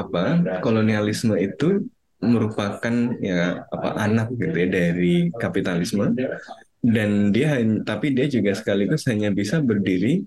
[0.00, 0.24] apa
[0.64, 1.84] kolonialisme itu
[2.22, 6.14] merupakan ya apa anak gitu ya dari kapitalisme
[6.82, 10.26] dan dia tapi dia juga sekaligus hanya bisa berdiri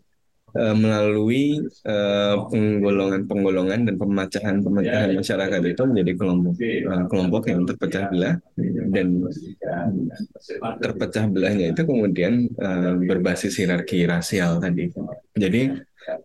[0.56, 8.36] uh, melalui uh, penggolongan-penggolongan dan pemecahan-pemecahan masyarakat itu menjadi kelompok uh, kelompok yang terpecah belah
[8.96, 9.08] dan
[10.80, 14.88] terpecah belahnya itu kemudian uh, berbasis hierarki rasial tadi.
[15.36, 15.76] Jadi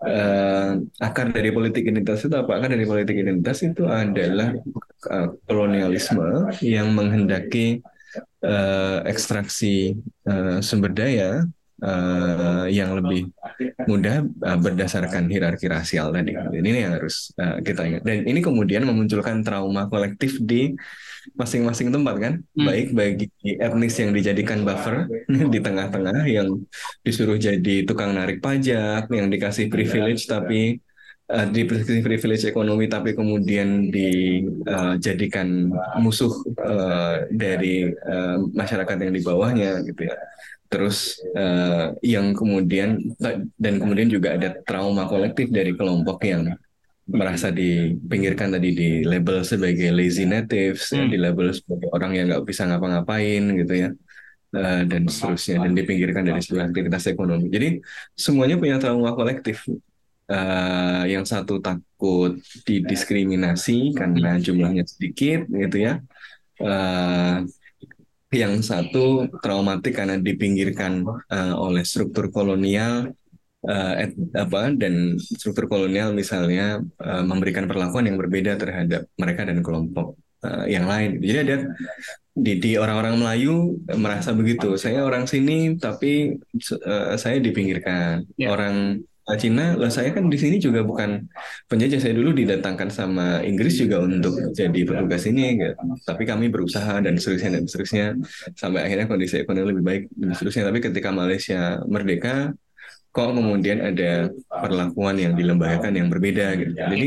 [0.06, 2.62] uh, akar dari politik identitas itu apa?
[2.62, 4.54] Akar dari politik identitas itu adalah
[5.10, 7.82] uh, kolonialisme yang menghendaki
[8.44, 9.96] uh, ekstraksi
[10.26, 11.44] uh, sumber daya
[11.84, 13.32] uh, yang lebih
[13.88, 16.36] mudah uh, berdasarkan hierarki rasial tadi.
[16.36, 18.02] Ini yang harus uh, kita ingat.
[18.04, 20.76] Dan ini kemudian memunculkan trauma kolektif di
[21.36, 22.64] masing-masing tempat kan, hmm.
[22.64, 23.26] baik bagi
[23.60, 25.04] etnis yang dijadikan buffer
[25.52, 26.48] di tengah-tengah, yang
[27.04, 30.80] disuruh jadi tukang narik pajak, yang dikasih privilege tapi
[31.30, 39.22] uh, dikasih privilege ekonomi tapi kemudian dijadikan uh, musuh uh, dari uh, masyarakat yang di
[39.22, 40.16] bawahnya gitu ya.
[40.70, 43.02] Terus uh, yang kemudian
[43.58, 46.54] dan kemudian juga ada trauma kolektif dari kelompok yang
[47.10, 51.10] merasa dipinggirkan tadi di label sebagai lazy natives hmm.
[51.10, 53.90] di label sebagai orang yang nggak bisa ngapa-ngapain gitu ya.
[54.50, 57.46] Uh, dan seterusnya dan dipinggirkan dari sebuah aktivitas ekonomi.
[57.54, 57.78] Jadi
[58.18, 59.62] semuanya punya trauma kolektif
[60.30, 65.98] uh, yang satu takut didiskriminasi karena jumlahnya sedikit gitu ya
[66.62, 67.44] uh,
[68.30, 73.10] yang satu traumatik karena dipinggirkan uh, oleh struktur kolonial
[73.66, 79.66] uh, et, apa dan struktur kolonial misalnya uh, memberikan perlakuan yang berbeda terhadap mereka dan
[79.66, 80.14] kelompok
[80.46, 81.18] uh, yang lain.
[81.18, 81.56] Jadi ada
[82.30, 84.78] di, di orang-orang Melayu merasa begitu.
[84.78, 86.38] Saya orang sini tapi
[86.86, 88.30] uh, saya dipinggirkan.
[88.38, 88.54] Yeah.
[88.54, 89.04] Orang
[89.36, 91.26] Cina, lah saya kan di sini juga bukan
[91.68, 92.00] penjajah.
[92.00, 95.74] Saya dulu didatangkan sama Inggris juga untuk jadi petugas ini, gitu.
[96.06, 98.06] tapi kami berusaha dan seterusnya dan seterusnya
[98.56, 100.64] sampai akhirnya kondisi ekonomi lebih baik dan seterusnya.
[100.70, 102.54] Tapi ketika Malaysia merdeka,
[103.10, 106.72] kok kemudian ada perlakuan yang dilembagakan yang berbeda gitu.
[106.78, 107.06] Jadi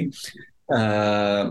[0.72, 1.44] uh,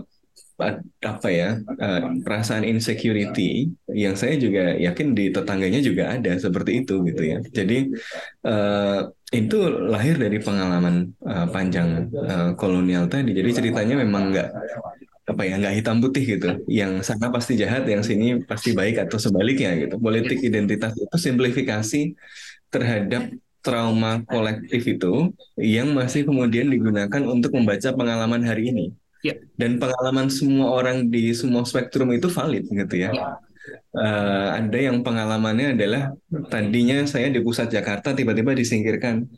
[1.03, 7.01] apa ya uh, perasaan insecurity yang saya juga yakin di tetangganya juga ada seperti itu
[7.09, 7.37] gitu ya.
[7.49, 7.91] Jadi
[8.45, 13.33] uh, itu lahir dari pengalaman uh, panjang uh, kolonial tadi.
[13.33, 14.49] Jadi ceritanya memang nggak
[15.23, 16.49] apa ya nggak hitam putih gitu.
[16.69, 19.97] Yang sana pasti jahat, yang sini pasti baik atau sebaliknya gitu.
[19.97, 22.13] Politik identitas itu simplifikasi
[22.69, 28.85] terhadap trauma kolektif itu yang masih kemudian digunakan untuk membaca pengalaman hari ini.
[29.23, 29.39] yeah.
[29.55, 33.09] dan pengalaman semua orang di semua spektrum itu valid gitu ya.
[33.15, 33.39] Yeah.
[33.93, 36.17] Uh, ada yang pengalamannya adalah
[36.49, 39.29] tadinya saya di pusat Jakarta tiba-tiba disingkirkan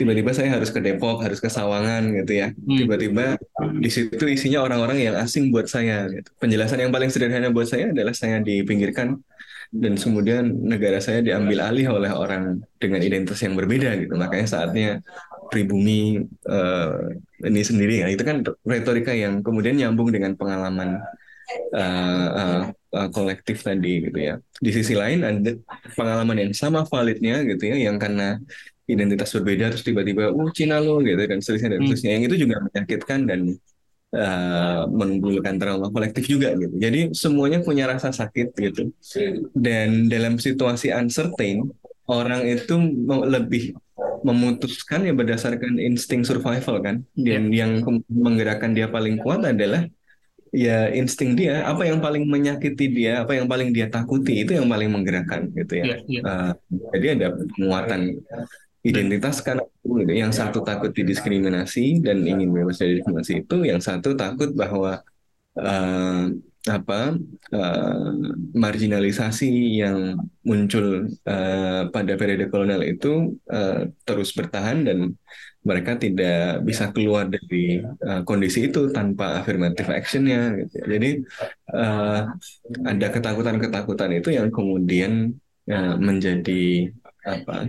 [0.00, 2.48] tiba-tiba saya harus ke Depok, harus ke Sawangan gitu ya.
[2.56, 2.78] Hmm.
[2.80, 3.36] Tiba-tiba
[3.76, 6.08] di situ isinya orang-orang yang asing buat saya.
[6.08, 6.32] Gitu.
[6.40, 9.20] Penjelasan yang paling sederhana buat saya adalah saya dipinggirkan
[9.70, 14.16] dan kemudian negara saya diambil alih oleh orang dengan identitas yang berbeda gitu.
[14.16, 14.88] Makanya saatnya
[15.52, 17.12] pribumi uh,
[17.44, 18.08] ini sendiri ya.
[18.08, 20.96] Itu kan retorika yang kemudian nyambung dengan pengalaman
[21.74, 22.62] uh, uh,
[22.96, 24.34] uh, kolektif tadi gitu ya.
[24.60, 25.52] Di sisi lain ada
[25.94, 28.38] pengalaman yang sama validnya gitu ya, yang karena
[28.90, 31.86] identitas berbeda terus tiba-tiba oh Cina lo gitu dan seterusnya dan hmm.
[31.86, 33.40] seterusnya yang itu juga menyakitkan dan
[34.14, 38.90] uh, menimbulkan trauma kolektif juga gitu jadi semuanya punya rasa sakit gitu
[39.54, 41.70] dan dalam situasi uncertain
[42.10, 42.74] orang itu
[43.06, 43.78] lebih
[44.26, 47.64] memutuskan ya berdasarkan insting survival kan dan yeah.
[47.64, 49.86] yang menggerakkan dia paling kuat adalah
[50.50, 54.66] ya insting dia apa yang paling menyakiti dia apa yang paling dia takuti itu yang
[54.66, 56.22] paling menggerakkan gitu ya yeah, yeah.
[56.26, 56.50] Uh,
[56.94, 58.18] jadi ada penguatan
[58.82, 60.10] identitas kan gitu.
[60.10, 64.98] yang satu takut didiskriminasi dan ingin bebas dari diskriminasi itu yang satu takut bahwa
[65.54, 66.24] uh,
[66.68, 67.16] apa
[67.56, 68.10] uh,
[68.52, 75.16] marginalisasi yang muncul uh, pada periode kolonial itu uh, terus bertahan dan
[75.60, 80.76] mereka tidak bisa keluar dari uh, kondisi itu tanpa affirmative actionnya gitu.
[80.88, 81.10] jadi
[81.76, 82.20] uh,
[82.88, 85.36] ada ketakutan-ketakutan itu yang kemudian
[85.68, 86.88] uh, menjadi
[87.20, 87.68] apa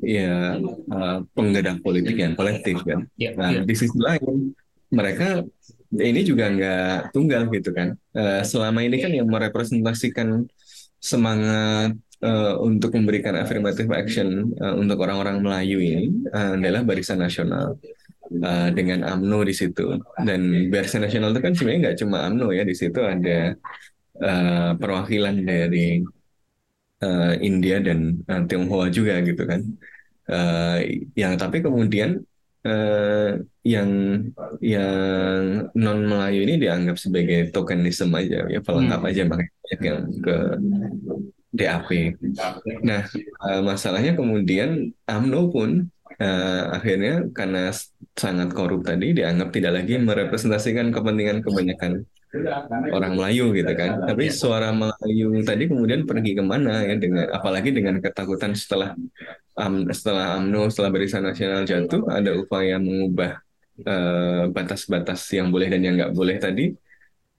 [0.00, 0.56] ya
[0.88, 3.04] uh, penggerak politik yang kolektif kan.
[3.36, 4.56] Nah di sisi lain
[4.88, 5.44] mereka
[5.92, 7.92] ini juga nggak tunggal gitu kan.
[8.16, 10.48] Uh, selama ini kan yang merepresentasikan
[10.96, 17.76] semangat uh, untuk memberikan affirmative action uh, untuk orang-orang Melayu ini uh, adalah Barisan Nasional.
[18.30, 22.62] Uh, dengan AMNO di situ dan Barisan Nasional itu kan sebenarnya nggak cuma AMNO ya
[22.62, 23.58] di situ ada
[24.22, 25.98] uh, perwakilan dari
[27.02, 29.66] uh, India dan uh, Tionghoa juga gitu kan.
[30.30, 30.78] Uh,
[31.18, 32.22] yang tapi kemudian
[32.62, 33.34] uh,
[33.66, 33.90] yang
[34.62, 39.10] yang non Melayu ini dianggap sebagai tokenisme aja ya pelengkap hmm.
[39.10, 40.36] aja makanya banyak yang ke
[41.50, 42.14] DAP.
[42.86, 43.02] Nah
[43.42, 45.90] uh, masalahnya kemudian AMNO pun
[46.22, 47.74] uh, akhirnya karena
[48.14, 52.06] sangat korup tadi dianggap tidak lagi merepresentasikan kepentingan kebanyakan
[52.94, 54.06] orang Melayu gitu kan.
[54.06, 54.34] Tapi iya.
[54.34, 58.94] suara Melayu tadi kemudian pergi ke mana ya dengan apalagi dengan ketakutan setelah
[59.58, 63.42] um, setelah AMNO setelah Barisan Nasional jatuh ada upaya mengubah
[63.82, 66.70] eh, batas-batas uh, yang boleh dan yang nggak boleh tadi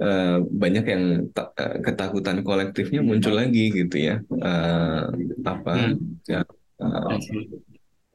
[0.02, 5.08] uh, banyak yang uh, ketakutan kolektifnya muncul lagi gitu ya uh,
[5.46, 5.96] apa hmm.
[6.28, 6.42] ya,
[6.82, 7.16] uh,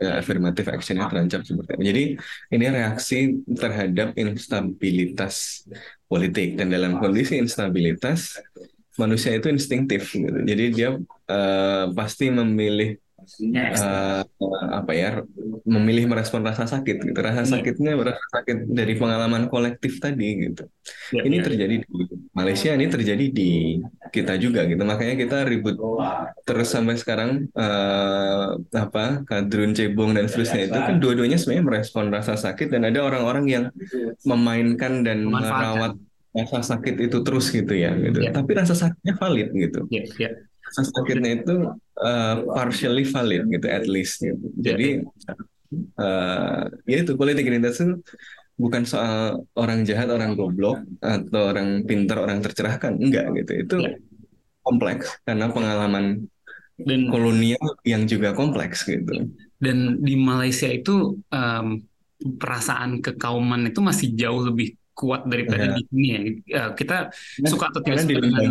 [0.02, 1.84] ya, affirmative actionnya terancam seperti itu.
[1.88, 2.02] Jadi
[2.52, 3.18] ini reaksi
[3.48, 5.64] terhadap instabilitas
[6.10, 8.36] politik dan dalam kondisi instabilitas
[8.96, 10.38] manusia itu instinktif gitu.
[10.44, 10.96] Jadi dia
[11.30, 14.22] uh, pasti memilih uh,
[14.70, 15.08] apa ya
[15.66, 17.18] memilih merespon rasa sakit gitu.
[17.18, 17.50] Rasa iya.
[17.58, 20.64] sakitnya rasa sakit dari pengalaman kolektif tadi gitu.
[21.10, 21.44] Ya, ini ya.
[21.46, 21.88] terjadi di
[22.32, 23.82] Malaysia ini terjadi di
[24.14, 24.80] kita juga gitu.
[24.82, 25.76] Makanya kita ribut
[26.46, 32.38] terus sampai sekarang uh, apa kadrun cebong dan seterusnya itu kan dua-duanya sebenarnya merespon rasa
[32.38, 33.64] sakit dan ada orang-orang yang
[34.22, 35.98] memainkan dan merawat
[36.36, 38.20] rasa sakit itu terus gitu ya gitu.
[38.20, 38.30] Ya.
[38.30, 39.80] tapi rasa sakitnya valid gitu.
[39.88, 41.54] Ya, ya rasa sakitnya itu
[42.02, 44.46] uh, partially valid gitu at least gitu.
[44.58, 45.06] Jadi
[45.98, 47.96] uh, ya itu politik identitas itu
[48.56, 53.52] bukan soal orang jahat, orang goblok atau orang pintar, orang tercerahkan, enggak gitu.
[53.62, 53.94] Itu ya.
[54.64, 56.26] kompleks karena pengalaman
[56.76, 59.28] dan kolonial yang juga kompleks gitu.
[59.56, 61.66] Dan di Malaysia itu um,
[62.20, 65.74] perasaan kekauman itu masih jauh lebih kuat daripada ya.
[65.76, 66.20] di sini ya.
[66.48, 68.42] ya kita nah, suka atau tidak suka dengan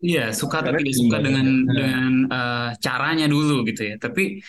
[0.00, 4.40] iya suka atau tidak suka dengan dengan uh, caranya dulu gitu ya tapi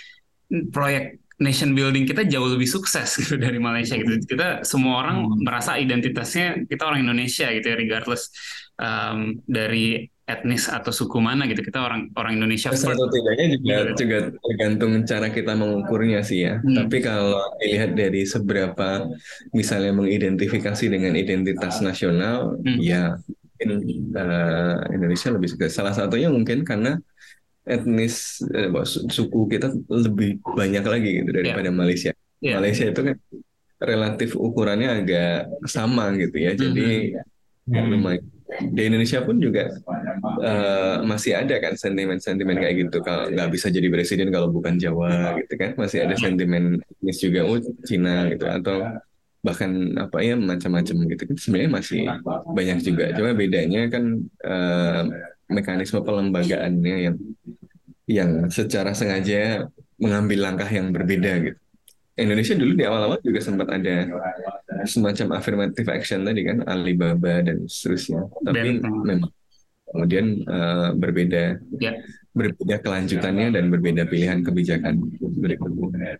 [0.71, 5.43] proyek nation building kita jauh lebih sukses gitu dari Malaysia gitu kita semua orang hmm.
[5.43, 8.31] merasa identitasnya kita orang Indonesia gitu ya regardless
[8.79, 13.93] um, dari etnis atau suku mana gitu kita orang orang Indonesia satu tidaknya juga gitu.
[14.01, 16.75] juga tergantung cara kita mengukurnya sih ya hmm.
[16.81, 19.05] tapi kalau dilihat dari seberapa
[19.53, 22.81] misalnya mengidentifikasi dengan identitas nasional hmm.
[22.81, 23.69] ya mungkin
[24.17, 26.97] uh, Indonesia lebih suka salah satunya mungkin karena
[27.65, 28.69] etnis eh,
[29.09, 31.77] suku kita lebih banyak lagi gitu daripada yeah.
[31.77, 32.11] Malaysia
[32.41, 32.57] yeah.
[32.57, 33.17] Malaysia itu kan
[33.77, 37.21] relatif ukurannya agak sama gitu ya jadi
[37.69, 37.89] hmm.
[37.93, 39.73] lumayan di Indonesia pun juga
[40.37, 42.97] uh, masih ada kan sentimen-sentimen kayak gitu.
[43.01, 45.73] Kalau nggak bisa jadi presiden kalau bukan Jawa gitu kan.
[45.75, 49.01] Masih ada sentimen etnis juga oh Cina gitu atau
[49.45, 51.35] bahkan apa ya macam-macam gitu kan.
[51.41, 52.01] Sebenarnya masih
[52.53, 53.05] banyak juga.
[53.17, 54.03] Cuma bedanya kan
[54.45, 55.03] uh,
[55.49, 57.17] mekanisme pelembagaannya yang
[58.05, 59.65] yang secara sengaja
[59.97, 61.64] mengambil langkah yang berbeda gitu
[62.15, 64.07] Indonesia dulu di awal-awal juga sempat ada
[64.87, 69.31] semacam affirmative action tadi kan Alibaba dan seterusnya tapi memang
[69.91, 71.95] kemudian uh, berbeda yeah.
[72.35, 76.19] berbeda kelanjutannya dan berbeda pilihan kebijakan berikutnya.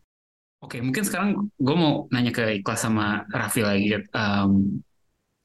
[0.64, 4.02] Oke, mungkin sekarang gue mau nanya ke Ikhlas sama Raffi lagi.
[4.16, 4.82] Um,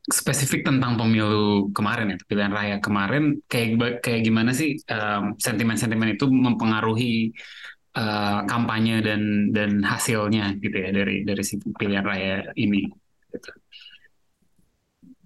[0.09, 6.25] spesifik tentang pemilu kemarin ya, pilihan raya kemarin, kayak kayak gimana sih um, sentimen-sentimen itu
[6.25, 7.37] mempengaruhi
[7.97, 12.87] uh, kampanye dan dan hasilnya gitu ya dari dari si pilihan raya ini.
[13.31, 13.51] Gitu.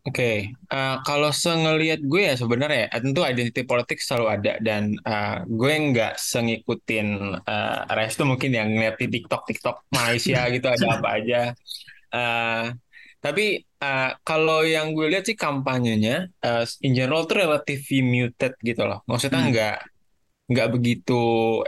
[0.05, 0.37] Oke, okay.
[0.69, 5.73] uh, kalau sengeliat gue ya sebenarnya ya, tentu identity politik selalu ada dan uh, gue
[5.73, 11.41] nggak sengikutin uh, Restu mungkin yang ngeliat di TikTok TikTok Malaysia gitu ada apa aja.
[12.13, 12.77] Uh,
[13.25, 18.85] tapi uh, kalau yang gue lihat sih kampanyenya uh, in general tuh relatively muted gitu
[18.85, 19.01] loh.
[19.09, 19.49] Maksudnya hmm.
[20.45, 21.23] Nggak begitu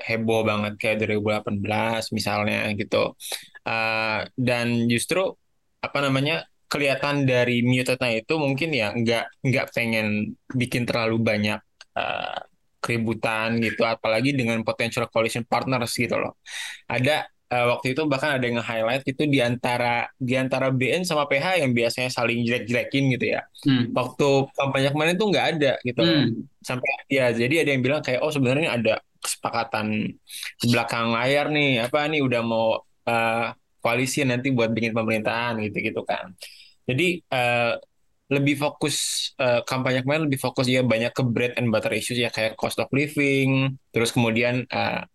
[0.04, 3.16] heboh banget kayak 2018 misalnya gitu.
[3.66, 5.34] Uh, dan justru
[5.82, 11.60] apa namanya kelihatan dari mutednya itu mungkin ya nggak nggak pengen bikin terlalu banyak
[11.94, 12.38] uh,
[12.82, 16.38] keributan gitu apalagi dengan potential coalition partners gitu loh
[16.86, 21.26] ada uh, waktu itu bahkan ada yang nge-highlight itu di antara di antara BN sama
[21.30, 23.42] PH yang biasanya saling jelek-jelekin gitu ya.
[23.66, 23.90] Hmm.
[23.94, 26.02] Waktu kampanye kemarin itu nggak ada gitu.
[26.02, 26.46] Hmm.
[26.62, 30.14] Sampai ya jadi ada yang bilang kayak oh sebenarnya ada kesepakatan
[30.62, 33.46] di belakang layar nih apa nih udah mau uh,
[33.82, 36.35] koalisi nanti buat bikin pemerintahan gitu-gitu kan.
[36.87, 37.78] Jadi uh,
[38.26, 42.26] lebih fokus uh, kampanye kemarin lebih fokus ya banyak ke bread and butter issues ya
[42.26, 45.06] kayak cost of living, terus kemudian uh,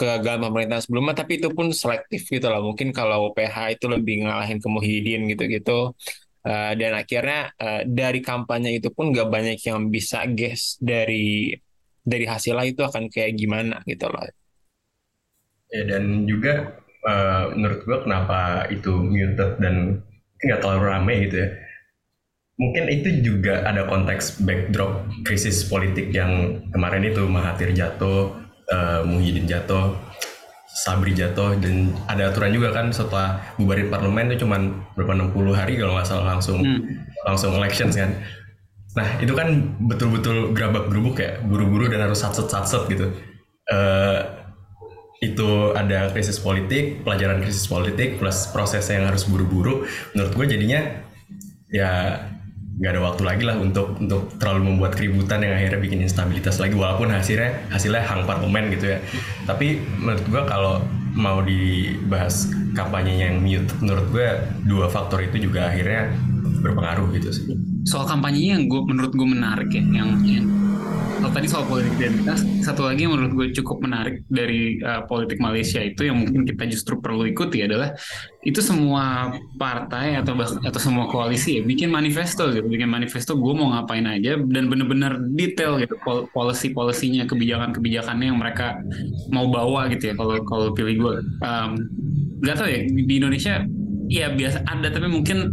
[0.00, 2.72] kegagalan pemerintahan sebelumnya, tapi itu pun selektif gitu loh.
[2.72, 5.92] Mungkin kalau PH itu lebih ngalahin ke Muhyiddin gitu-gitu.
[6.40, 11.52] Uh, dan akhirnya uh, dari kampanye itu pun nggak banyak yang bisa guess dari
[12.00, 14.24] dari hasilnya itu akan kayak gimana gitu loh.
[15.68, 18.40] Ya dan juga uh, menurut gua kenapa
[18.72, 20.00] itu muted dan
[20.40, 21.48] nggak terlalu rame gitu ya
[22.60, 28.36] mungkin itu juga ada konteks backdrop krisis politik yang kemarin itu Mahathir jatuh,
[28.70, 29.98] uh, Muhyiddin jatuh,
[30.70, 34.56] Sabri jatuh dan ada aturan juga kan setelah bubarin parlemen itu cuma
[34.94, 36.82] berapa 60 hari kalau nggak salah langsung hmm.
[37.26, 38.14] langsung elections kan.
[38.94, 43.10] Nah itu kan betul-betul gerabak gerubuk ya, buru-buru dan harus satset-satset gitu.
[43.70, 44.40] Uh,
[45.20, 49.84] itu ada krisis politik, pelajaran krisis politik plus prosesnya yang harus buru-buru.
[50.16, 50.80] Menurut gue jadinya
[51.68, 52.24] ya
[52.80, 56.72] nggak ada waktu lagi lah untuk untuk terlalu membuat keributan yang akhirnya bikin instabilitas lagi
[56.72, 58.98] walaupun hasilnya hasilnya hang parlemen gitu ya.
[59.44, 60.80] Tapi menurut gue kalau
[61.12, 64.28] mau dibahas kampanye yang mute, menurut gue
[64.64, 66.08] dua faktor itu juga akhirnya
[66.64, 67.44] berpengaruh gitu sih.
[67.84, 70.46] Soal kampanye yang gue menurut gue menarik ya, yang, yang
[71.20, 75.36] kalau tadi soal politik identitas, satu lagi yang menurut gue cukup menarik dari uh, politik
[75.36, 77.92] Malaysia itu yang mungkin kita justru perlu ikuti adalah
[78.40, 79.28] itu semua
[79.60, 84.40] partai atau atau semua koalisi ya bikin manifesto gitu, bikin manifesto gue mau ngapain aja
[84.40, 86.00] dan bener-bener detail gitu
[86.32, 88.80] policy polisinya kebijakan-kebijakannya yang mereka
[89.28, 91.14] mau bawa gitu ya kalau kalau pilih gue.
[91.44, 91.70] Um,
[92.40, 93.60] gak tau ya di Indonesia
[94.08, 95.52] ya biasa ada tapi mungkin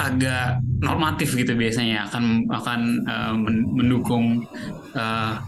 [0.00, 3.34] agak normatif gitu biasanya akan akan uh,
[3.76, 4.48] mendukung
[4.94, 5.38] uh,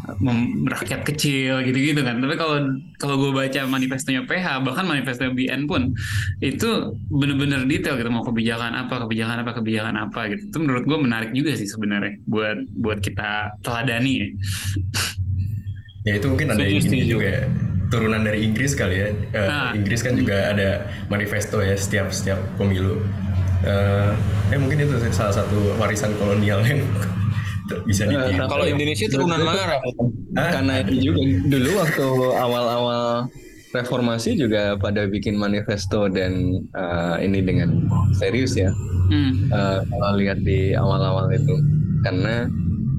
[0.68, 2.18] rakyat kecil gitu-gitu kan.
[2.18, 2.56] Tapi kalau
[2.98, 5.94] kalau gue baca manifestonya PH bahkan manifesto BN pun
[6.42, 10.42] itu bener-bener detail gitu mau kebijakan apa kebijakan apa kebijakan apa gitu.
[10.50, 14.28] Itu menurut gue menarik juga sih sebenarnya buat buat kita teladani ya.
[16.02, 17.44] Ya itu mungkin ada ini juga ya
[17.92, 19.08] turunan dari Inggris kali ya.
[19.36, 19.70] Uh, nah.
[19.76, 22.98] Inggris kan juga ada manifesto ya setiap setiap pemilu
[23.66, 24.12] uh,
[24.50, 26.82] eh mungkin itu salah satu warisan kolonial yang
[27.86, 28.38] bisa ditiru.
[28.38, 29.78] Nah, kalau Indonesia turunan mana?
[30.34, 32.06] Karena itu juga dulu waktu
[32.36, 33.02] awal-awal
[33.72, 38.68] reformasi juga pada bikin manifesto dan uh, ini dengan serius ya.
[39.08, 39.48] Hmm.
[39.48, 41.56] Uh, kalau lihat di awal-awal itu
[42.04, 42.48] karena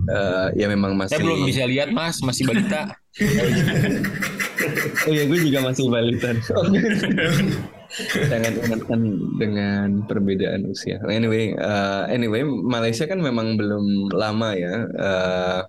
[0.09, 1.17] uh, ya memang masih.
[1.17, 2.89] Saya belum bisa lihat mas, masih balita.
[5.05, 6.33] oh iya, gue juga masih balita.
[8.01, 9.01] jangan ingatkan
[9.37, 10.97] dengan perbedaan usia.
[11.05, 15.61] Anyway, uh, anyway, Malaysia kan memang belum lama ya uh,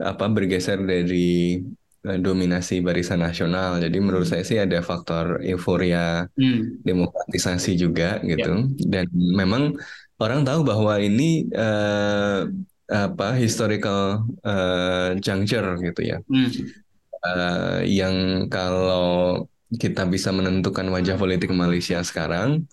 [0.00, 1.60] apa bergeser dari
[2.06, 3.82] uh, dominasi barisan nasional.
[3.82, 6.86] Jadi menurut saya sih ada faktor euforia hmm.
[6.86, 8.70] demokratisasi juga gitu.
[8.80, 8.86] Yeah.
[8.86, 9.76] Dan memang
[10.22, 12.46] orang tahu bahwa ini uh,
[12.90, 16.18] apa historical uh, juncture gitu ya.
[16.26, 16.50] Hmm.
[17.20, 19.44] Uh, yang kalau
[19.78, 22.66] kita bisa menentukan wajah politik Malaysia sekarang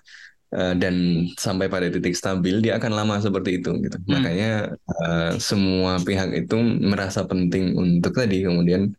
[0.56, 3.98] uh, dan sampai pada titik stabil dia akan lama seperti itu gitu.
[4.02, 4.10] Hmm.
[4.18, 4.52] Makanya
[5.04, 8.96] uh, semua pihak itu merasa penting untuk tadi kemudian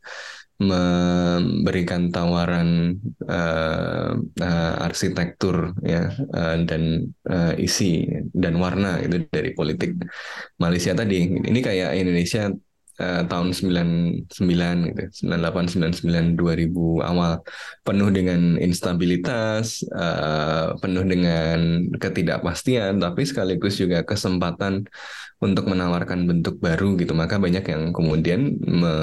[0.59, 2.99] memberikan tawaran
[3.31, 9.95] uh, uh, arsitektur ya uh, dan uh, isi dan warna itu dari politik
[10.59, 11.31] Malaysia tadi.
[11.31, 12.51] Ini kayak Indonesia
[12.99, 14.29] uh, tahun 99
[14.93, 17.33] gitu, 98 99 2000 awal
[17.87, 24.85] penuh dengan instabilitas, uh, penuh dengan ketidakpastian tapi sekaligus juga kesempatan
[25.39, 27.15] untuk menawarkan bentuk baru gitu.
[27.15, 28.95] Maka banyak yang kemudian me,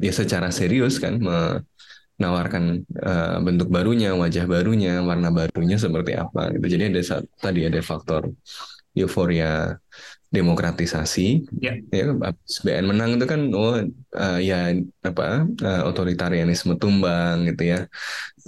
[0.00, 6.66] ya secara serius kan menawarkan uh, bentuk barunya, wajah barunya, warna barunya seperti apa gitu.
[6.78, 7.00] Jadi ada
[7.40, 8.32] tadi ada faktor
[8.92, 9.76] euforia
[10.32, 11.44] demokratisasi.
[11.60, 12.16] Ya, ya
[12.64, 13.84] BN menang itu kan oh
[14.16, 14.72] uh, ya
[15.04, 17.78] apa uh, otoritarianisme tumbang gitu ya.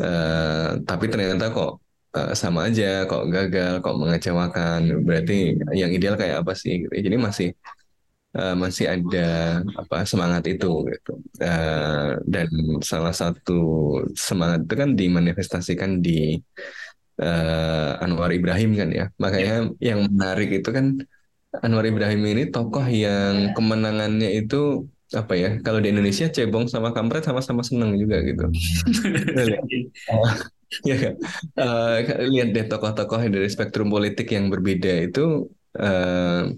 [0.00, 1.84] Uh, tapi ternyata kok
[2.16, 5.04] uh, sama aja kok gagal kok mengecewakan.
[5.04, 6.88] Berarti yang ideal kayak apa sih?
[6.88, 6.92] Gitu.
[7.04, 7.48] jadi masih
[8.32, 11.12] uh, masih ada apa semangat itu gitu.
[11.36, 12.48] Uh, dan
[12.80, 13.60] salah satu
[14.16, 16.40] semangat itu kan dimanifestasikan di
[17.20, 19.04] uh, Anwar Ibrahim kan ya.
[19.20, 19.92] Makanya ya.
[19.92, 20.96] yang menarik itu kan
[21.62, 27.22] Anwar Ibrahim ini tokoh yang kemenangannya itu apa ya kalau di Indonesia cebong sama kampret
[27.22, 28.50] sama-sama seneng juga gitu.
[30.88, 31.14] ya kan?
[31.54, 31.96] Uh,
[32.26, 35.46] lihat deh tokoh-tokoh dari spektrum politik yang berbeda itu
[35.78, 36.50] uh,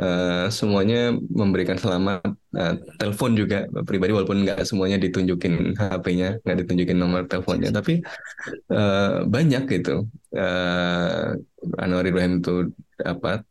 [0.00, 6.98] uh, semuanya memberikan selamat uh, telepon juga pribadi walaupun nggak semuanya ditunjukin HP-nya nggak ditunjukin
[6.98, 8.02] nomor teleponnya tapi
[8.72, 11.36] uh, banyak gitu uh,
[11.78, 12.72] Anwar Ibrahim itu
[13.04, 13.44] apa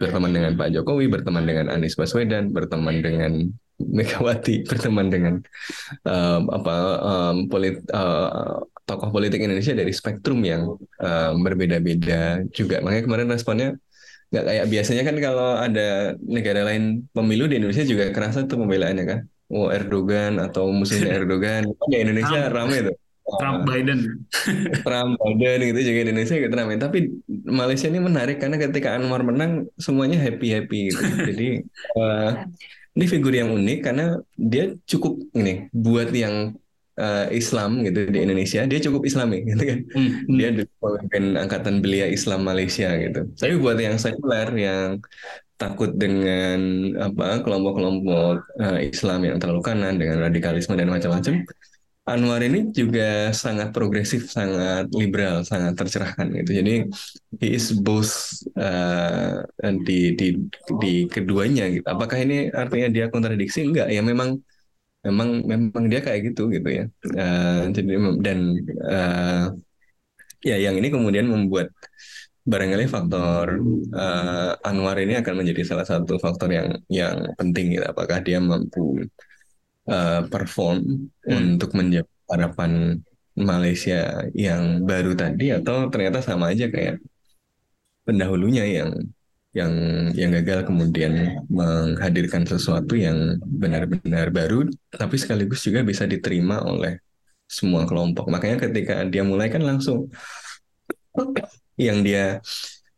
[0.00, 3.32] berteman dengan Pak Jokowi, berteman dengan Anies Baswedan, berteman dengan
[3.76, 5.34] Megawati, berteman dengan
[6.08, 12.80] um, apa um, polit, uh, tokoh politik Indonesia dari spektrum yang um, berbeda-beda juga.
[12.80, 13.68] Makanya kemarin responnya
[14.30, 19.04] nggak kayak biasanya kan kalau ada negara lain pemilu di Indonesia juga kerasa tuh pembelaannya
[19.04, 19.20] kan.
[19.50, 22.96] Oh Erdogan atau musim Erdogan, di Indonesia ramai tuh.
[23.38, 24.26] Trump Biden.
[24.86, 29.70] Trump Biden gitu juga Indonesia gitu ramai tapi Malaysia ini menarik karena ketika Anwar menang
[29.78, 31.02] semuanya happy happy gitu.
[31.30, 31.48] Jadi
[31.94, 32.42] uh,
[32.98, 36.58] ini figur yang unik karena dia cukup ini buat yang
[36.98, 39.78] uh, Islam gitu di Indonesia dia cukup Islami gitu kan.
[39.94, 40.10] Hmm.
[40.34, 40.48] dia
[40.82, 43.30] pemimpin angkatan belia Islam Malaysia gitu.
[43.38, 44.98] Tapi buat yang sekuler yang
[45.60, 51.44] takut dengan apa kelompok-kelompok uh, Islam yang terlalu kanan dengan radikalisme dan macam-macam
[52.10, 56.50] Anwar ini juga sangat progresif, sangat liberal, sangat tercerahkan gitu.
[56.58, 56.74] Jadi
[57.38, 58.10] he is both
[58.58, 59.46] uh,
[59.86, 60.28] di di
[60.82, 61.86] di keduanya gitu.
[61.86, 63.62] Apakah ini artinya dia kontradiksi?
[63.62, 64.42] Enggak, ya memang
[65.06, 66.84] memang memang dia kayak gitu gitu ya.
[67.14, 67.92] Uh, jadi
[68.26, 68.38] dan
[68.84, 69.44] uh,
[70.42, 71.70] ya yang ini kemudian membuat
[72.42, 73.46] barangkali faktor
[73.94, 77.86] uh, Anwar ini akan menjadi salah satu faktor yang yang penting gitu.
[77.86, 79.06] Apakah dia mampu
[79.88, 81.56] uh, perform hmm.
[81.56, 83.00] untuk menjawab harapan
[83.38, 87.00] Malaysia yang baru tadi atau ternyata sama aja kayak
[88.04, 88.90] pendahulunya yang
[89.50, 89.72] yang
[90.14, 97.02] yang gagal kemudian menghadirkan sesuatu yang benar-benar baru tapi sekaligus juga bisa diterima oleh
[97.50, 98.30] semua kelompok.
[98.30, 100.06] Makanya ketika dia mulai kan langsung
[101.74, 102.38] yang dia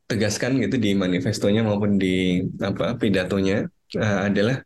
[0.04, 3.64] tegaskan gitu di manifestonya maupun di apa pidatonya
[3.96, 4.60] uh, adalah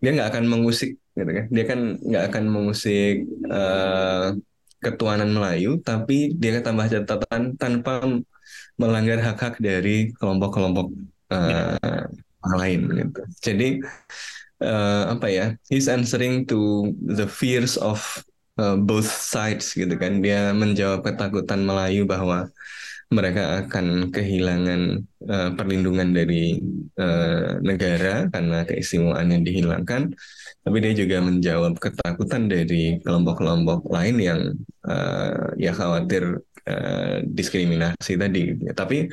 [0.00, 1.46] dia nggak akan mengusik gitu kan.
[1.48, 4.36] Dia kan nggak akan mengusik uh,
[4.84, 8.04] ketuanan Melayu tapi dia tambah catatan tanpa
[8.76, 10.92] melanggar hak-hak dari kelompok-kelompok
[11.32, 12.04] uh,
[12.60, 13.20] lain gitu.
[13.42, 13.68] Jadi
[14.62, 17.98] uh, apa ya he's answering to the fears of
[18.60, 20.20] uh, both sides gitu kan.
[20.20, 22.46] Dia menjawab ketakutan Melayu bahwa
[23.06, 26.58] mereka akan kehilangan uh, perlindungan dari
[26.98, 30.10] uh, negara karena keistimewaan yang dihilangkan
[30.66, 34.40] tapi dia juga menjawab ketakutan dari kelompok-kelompok lain yang
[34.82, 38.50] uh, ya khawatir uh, diskriminasi tadi.
[38.74, 39.06] Tapi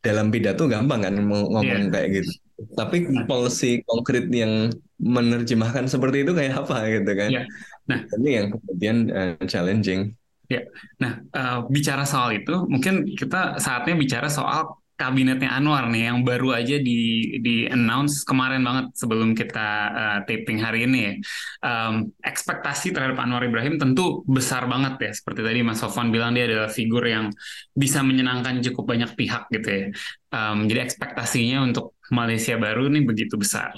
[0.00, 1.92] dalam pidato gampang kan ngomong yeah.
[1.92, 2.32] kayak gitu.
[2.72, 7.28] Tapi policy konkret yang menerjemahkan seperti itu kayak apa gitu kan?
[7.28, 7.46] Yeah.
[7.92, 10.16] Nah, ini yang kemudian uh, challenging.
[10.48, 10.62] Ya,
[10.96, 16.56] nah uh, bicara soal itu, mungkin kita saatnya bicara soal kabinetnya Anwar nih yang baru
[16.56, 21.12] aja di di announce kemarin banget sebelum kita uh, taping hari ini ya.
[21.60, 25.12] Um, ekspektasi terhadap Anwar Ibrahim tentu besar banget ya.
[25.12, 27.28] Seperti tadi Mas Sofwan bilang dia adalah figur yang
[27.76, 29.86] bisa menyenangkan cukup banyak pihak gitu ya.
[30.32, 33.76] Um, jadi ekspektasinya untuk Malaysia baru ini begitu besar.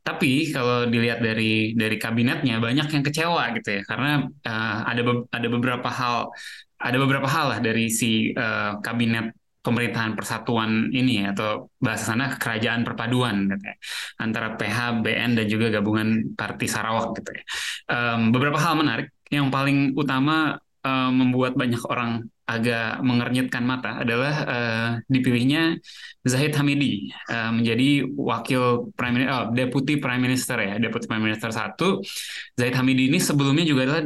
[0.00, 5.12] Tapi kalau dilihat dari dari kabinetnya banyak yang kecewa gitu ya karena uh, ada be
[5.28, 6.32] ada beberapa hal
[6.78, 9.32] ada beberapa hal lah dari si uh, kabinet
[9.64, 13.76] pemerintahan persatuan ini atau bahasa sana kerajaan perpaduan katanya
[14.20, 17.42] antara PH, BN dan juga gabungan Parti Sarawak gitu ya.
[17.88, 19.08] Um, beberapa hal menarik.
[19.32, 25.80] Yang paling utama um, membuat banyak orang agak mengernyitkan mata adalah uh, dipilihnya
[26.28, 32.04] Zahid Hamidi uh, menjadi wakil prime oh, deputi prime minister ya deputi prime minister satu.
[32.52, 34.04] Zahid Hamidi ini sebelumnya juga adalah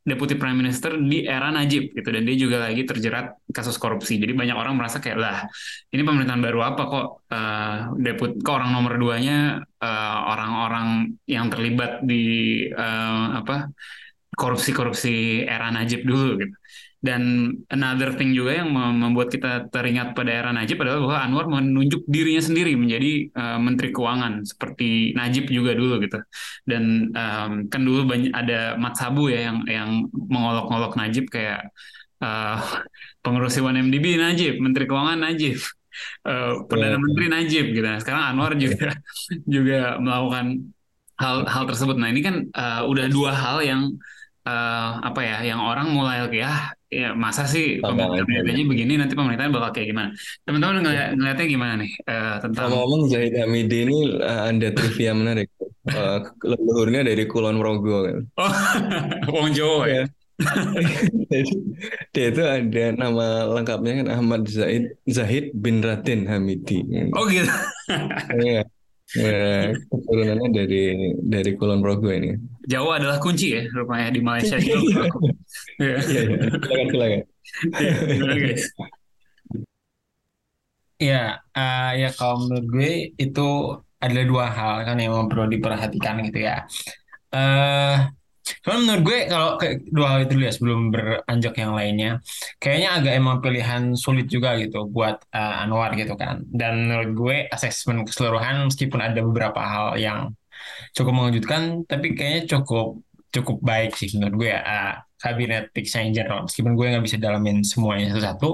[0.00, 4.16] deputi prime minister di era Najib gitu dan dia juga lagi terjerat kasus korupsi.
[4.16, 5.38] Jadi banyak orang merasa kayak lah
[5.92, 9.60] ini pemerintahan baru apa kok uh, deput kok orang nomor duanya
[10.30, 13.68] orang-orang uh, yang terlibat di uh, apa
[14.36, 16.56] korupsi-korupsi era Najib dulu gitu
[17.00, 22.04] dan another thing juga yang membuat kita teringat pada era Najib adalah bahwa Anwar menunjuk
[22.04, 26.20] dirinya sendiri menjadi uh, Menteri Keuangan seperti Najib juga dulu gitu.
[26.68, 31.72] Dan um, kan dulu banyak ada Mat Sabu ya yang yang mengolok-olok Najib kayak
[32.20, 32.60] uh,
[33.24, 35.56] pengurus MDB Najib, Menteri Keuangan Najib,
[36.28, 37.00] uh, Perdana yeah.
[37.00, 37.86] Menteri Najib gitu.
[37.88, 38.92] Nah, sekarang Anwar juga
[39.48, 40.68] juga melakukan
[41.16, 41.96] hal hal tersebut.
[41.96, 43.88] Nah ini kan uh, udah dua hal yang
[44.44, 49.70] uh, apa ya yang orang mulai ya ya masa sih pemerintahnya begini nanti pemerintahnya bakal
[49.78, 50.10] kayak gimana?
[50.42, 55.48] Teman-teman ngeliat, ngeliatnya gimana nih uh, tentang ngomong Zahid Hamidi ini uh, ada trivia menarik.
[55.90, 58.18] Uh, leluhurnya dari Kulon Progo kan.
[58.36, 58.52] Oh
[59.38, 60.04] Wong Jawa ya?
[62.12, 66.84] Dia itu ada nama lengkapnya kan Ahmad Zahid Zahid bin Raden Hamidi.
[67.14, 67.48] Oh gitu.
[68.34, 68.66] Iya
[69.10, 70.82] Ya, keturunannya dari
[71.18, 72.30] dari Kulon Progo ini.
[72.62, 74.56] Jawa adalah kunci ya rupanya di Malaysia.
[75.80, 76.38] Iya, iya, iya.
[76.60, 77.22] Silakan, silakan.
[81.00, 83.48] Ya, uh, ya kalau menurut gue itu
[83.98, 86.68] ada dua hal kan yang perlu diperhatikan gitu ya.
[87.32, 88.12] Uh,
[88.64, 89.50] Cuman menurut gue kalau
[89.90, 92.10] dua hal itu ya sebelum beranjak yang lainnya,
[92.62, 96.42] kayaknya agak emang pilihan sulit juga gitu buat uh, Anwar gitu kan.
[96.46, 100.32] Dan menurut gue asesmen keseluruhan meskipun ada beberapa hal yang
[100.96, 104.54] cukup mengejutkan, tapi kayaknya cukup cukup baik sih menurut gue.
[104.54, 106.48] Uh, kabinet fixnya in general.
[106.48, 108.48] Meskipun gue nggak bisa dalamin semuanya satu-satu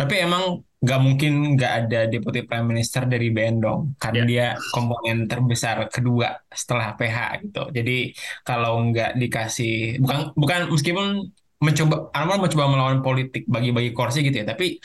[0.00, 4.28] tapi emang nggak mungkin nggak ada deputi prime minister dari BN dong karena yeah.
[4.28, 7.62] dia komponen terbesar kedua setelah PH gitu.
[7.72, 8.12] Jadi
[8.44, 11.06] kalau nggak dikasih bukan bukan meskipun
[11.56, 14.76] mencoba Anwar mencoba melawan politik bagi-bagi kursi gitu ya tapi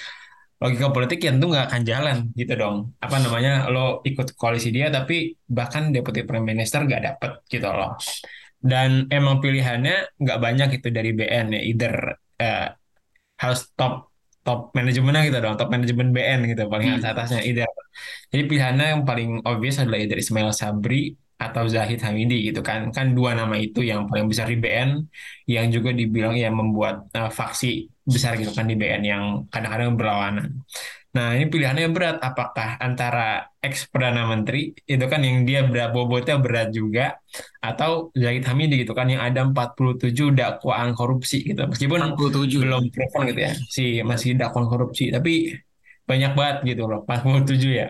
[0.61, 2.95] logika politik yang tentu nggak akan jalan gitu dong.
[3.03, 7.99] Apa namanya lo ikut koalisi dia tapi bahkan deputi prime minister nggak dapet gitu loh
[8.61, 11.93] dan emang pilihannya nggak banyak itu dari BN ya either
[12.37, 12.67] uh,
[13.41, 17.05] harus top top manajemennya gitu dong top manajemen BN gitu paling hmm.
[17.05, 17.69] atasnya either.
[18.29, 22.93] Jadi pilihannya yang paling obvious adalah dari Ismail Sabri atau Zahid Hamidi gitu kan.
[22.93, 24.89] Kan dua nama itu yang paling besar di BN
[25.49, 30.61] yang juga dibilang ya membuat uh, faksi besar gitu kan di BN yang kadang-kadang berlawanan
[31.11, 32.17] Nah, ini pilihannya berat.
[32.23, 37.19] Apakah antara ex Perdana Menteri, itu kan yang dia berat, bobotnya berat juga,
[37.59, 41.67] atau Zahid Hamidi gitu kan, yang ada 47 dakwaan korupsi gitu.
[41.67, 42.63] Meskipun 47.
[42.63, 45.11] belum proven gitu ya, si masih dakwaan korupsi.
[45.11, 45.51] Tapi
[46.07, 47.87] banyak banget gitu loh, 47 ya.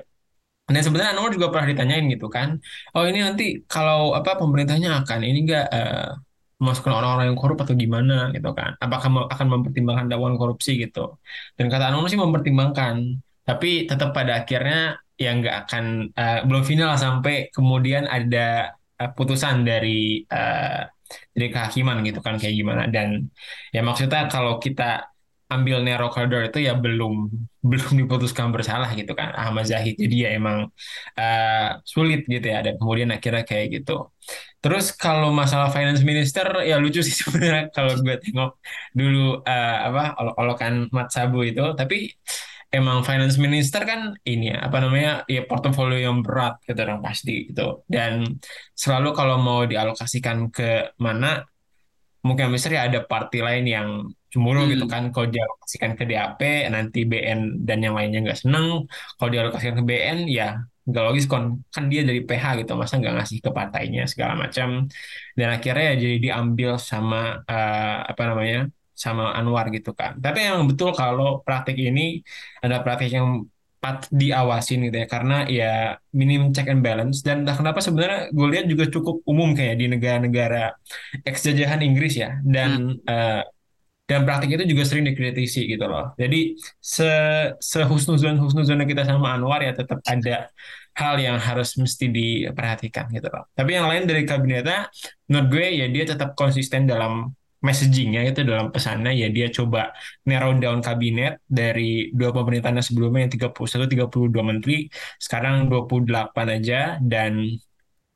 [0.71, 2.55] Dan sebenarnya Anwar juga pernah ditanyain gitu kan,
[2.95, 6.15] oh ini nanti kalau apa pemerintahnya akan ini enggak uh,
[6.61, 8.77] memasukkan orang-orang yang korup atau gimana gitu kan.
[8.77, 11.17] Apakah akan mempertimbangkan dakwaan korupsi gitu.
[11.57, 16.93] Dan kata Anu sih mempertimbangkan tapi tetap pada akhirnya yang nggak akan uh, belum final
[16.97, 20.85] sampai kemudian ada uh, putusan dari uh,
[21.33, 22.85] dari kehakiman gitu kan kayak gimana.
[22.87, 23.25] Dan
[23.73, 25.09] ya maksudnya kalau kita
[25.51, 27.27] ambil Nero Corridor itu ya belum
[27.69, 29.33] belum diputuskan bersalah gitu kan.
[29.33, 30.69] Ahmad Zahid jadi ya emang
[31.17, 32.61] uh, sulit gitu ya.
[32.61, 34.13] Dan kemudian akhirnya kayak gitu
[34.61, 38.51] terus kalau masalah finance minister ya lucu sih sebenarnya kalau gue tengok
[38.93, 40.03] dulu uh, apa
[40.37, 41.65] olokan Mat Sabu itu.
[41.73, 42.13] Tapi
[42.71, 47.49] emang finance minister kan ini ya apa namanya ya portofolio yang berat gitu dong pasti
[47.49, 47.83] gitu.
[47.89, 48.23] Dan
[48.77, 51.41] selalu kalau mau dialokasikan ke mana
[52.21, 53.87] mungkin misalnya ada partai lain yang
[54.29, 54.73] cemburu gitu hmm.
[54.77, 55.03] gitu kan.
[55.09, 58.85] Kalau dialokasikan ke DAP nanti BN dan yang lainnya nggak seneng.
[59.17, 63.13] Kalau dialokasikan ke BN ya nggak logis kan kan dia dari PH gitu masa nggak
[63.17, 64.91] ngasih ke partainya segala macam
[65.39, 68.59] dan akhirnya ya jadi diambil sama uh, apa namanya
[68.91, 72.21] sama Anwar gitu kan tapi yang betul kalau praktik ini
[72.61, 73.47] ada praktik yang
[73.81, 78.47] pat diawasin gitu ya karena ya minim check and balance dan entah kenapa sebenarnya gue
[78.53, 80.77] lihat juga cukup umum kayak di negara-negara
[81.25, 83.09] ex jajahan Inggris ya dan hmm.
[83.09, 83.41] uh,
[84.11, 86.11] dan praktik itu juga sering dikritisi gitu loh.
[86.19, 87.07] Jadi se
[87.63, 90.51] sehusnuzon husnuzonnya kita sama Anwar ya tetap ada
[90.97, 93.47] hal yang harus mesti diperhatikan gitu loh.
[93.55, 94.91] Tapi yang lain dari kabinetnya,
[95.31, 97.31] menurut gue ya dia tetap konsisten dalam
[97.61, 99.93] messagingnya itu dalam pesannya ya dia coba
[100.25, 104.89] narrow down kabinet dari dua pemerintahan sebelumnya yang 31 32 menteri
[105.21, 107.45] sekarang 28 aja dan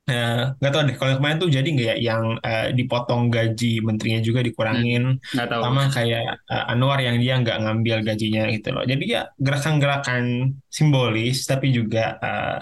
[0.06, 4.22] Nah, nggak tahu deh kalau kemarin tuh jadi nggak ya yang uh, dipotong gaji menterinya
[4.22, 5.62] juga dikurangin hmm, tahu.
[5.66, 8.86] sama kayak uh, Anwar yang dia nggak ngambil gajinya gitu loh.
[8.86, 12.62] Jadi ya gerakan-gerakan simbolis tapi juga uh,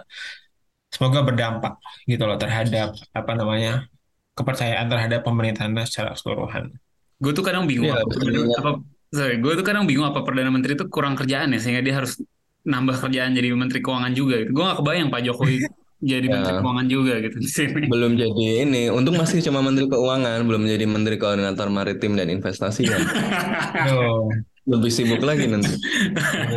[0.87, 3.91] semoga berdampak gitu loh terhadap apa namanya
[4.39, 6.71] kepercayaan terhadap pemerintahan secara keseluruhan.
[7.19, 8.07] Gue tuh kadang bingung ya, apa,
[8.63, 8.71] apa
[9.11, 12.23] sorry, gue tuh kadang bingung apa perdana menteri itu kurang kerjaan ya sehingga dia harus
[12.63, 14.47] nambah kerjaan jadi menteri keuangan juga.
[14.47, 14.55] Gitu.
[14.55, 15.59] Gue gak kebayang Pak Jokowi
[16.03, 16.31] jadi ya.
[16.35, 17.81] menteri keuangan juga gitu di sini.
[17.87, 18.91] Belum jadi ini.
[18.91, 23.01] Untung masih cuma menteri keuangan, belum jadi menteri koordinator maritim dan investasi kan.
[23.95, 24.27] oh.
[24.63, 25.71] Lebih sibuk lagi nanti.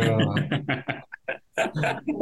[0.03, 0.35] Oh.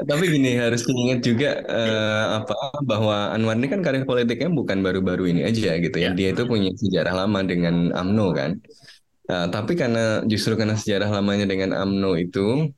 [0.05, 2.55] Tapi gini harus diingat juga uh, apa
[2.87, 6.13] bahwa Anwar ini kan karir politiknya bukan baru-baru ini aja gitu ya.
[6.13, 6.17] ya.
[6.17, 8.51] Dia itu punya sejarah lama dengan AMNO kan.
[9.25, 12.69] Uh, tapi karena justru karena sejarah lamanya dengan AMNO itu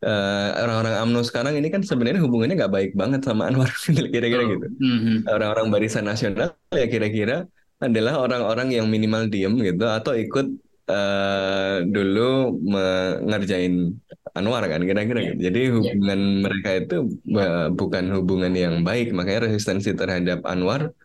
[0.00, 3.68] orang eh, orang-orang AMNO sekarang ini kan sebenarnya hubungannya nggak baik banget sama Anwar
[4.14, 4.66] kira-kira gitu.
[4.80, 5.28] Mm-hmm.
[5.28, 7.44] Orang-orang barisan nasional ya kira-kira
[7.80, 10.46] adalah orang-orang yang minimal diem gitu atau ikut
[10.88, 13.92] uh, dulu mengerjain
[14.32, 15.40] Anwar kan kira-kira gitu.
[15.52, 15.72] Jadi iya.
[15.76, 16.40] hubungan yeah.
[16.48, 16.96] mereka itu
[17.36, 20.96] uh, bukan hubungan yang baik makanya resistensi terhadap Anwar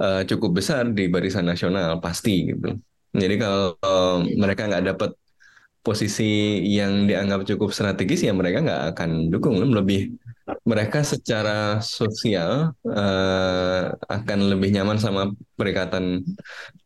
[0.00, 2.80] uh, cukup besar di barisan nasional pasti gitu.
[3.12, 5.10] Jadi kalau uh, mereka nggak dapat
[5.82, 9.58] posisi yang dianggap cukup strategis ya mereka nggak akan dukung.
[9.58, 10.14] Lebih
[10.62, 16.22] mereka secara sosial uh, akan lebih nyaman sama perikatan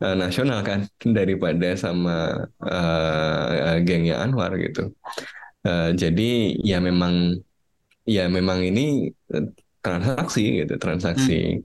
[0.00, 4.96] uh, nasional kan daripada sama uh, gengnya Anwar gitu.
[5.60, 7.36] Uh, jadi ya memang
[8.08, 9.12] ya memang ini
[9.84, 11.64] transaksi gitu transaksi hmm.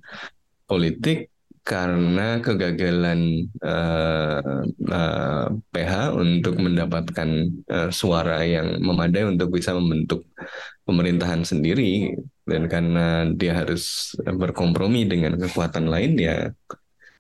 [0.68, 1.31] politik
[1.62, 7.30] karena kegagalan uh, uh, PH untuk mendapatkan
[7.70, 10.26] uh, suara yang memadai untuk bisa membentuk
[10.90, 12.18] pemerintahan sendiri
[12.50, 16.50] dan karena dia harus berkompromi dengan kekuatan lain ya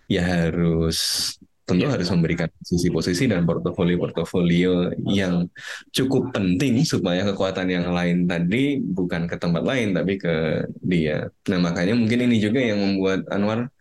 [0.09, 1.31] ya harus
[1.71, 5.47] tentu harus memberikan posisi-posisi dan portofolio-portofolio yang
[5.95, 11.31] cukup penting supaya kekuatan yang lain tadi bukan ke tempat lain tapi ke dia.
[11.47, 13.71] Nah makanya mungkin ini juga yang membuat Anwar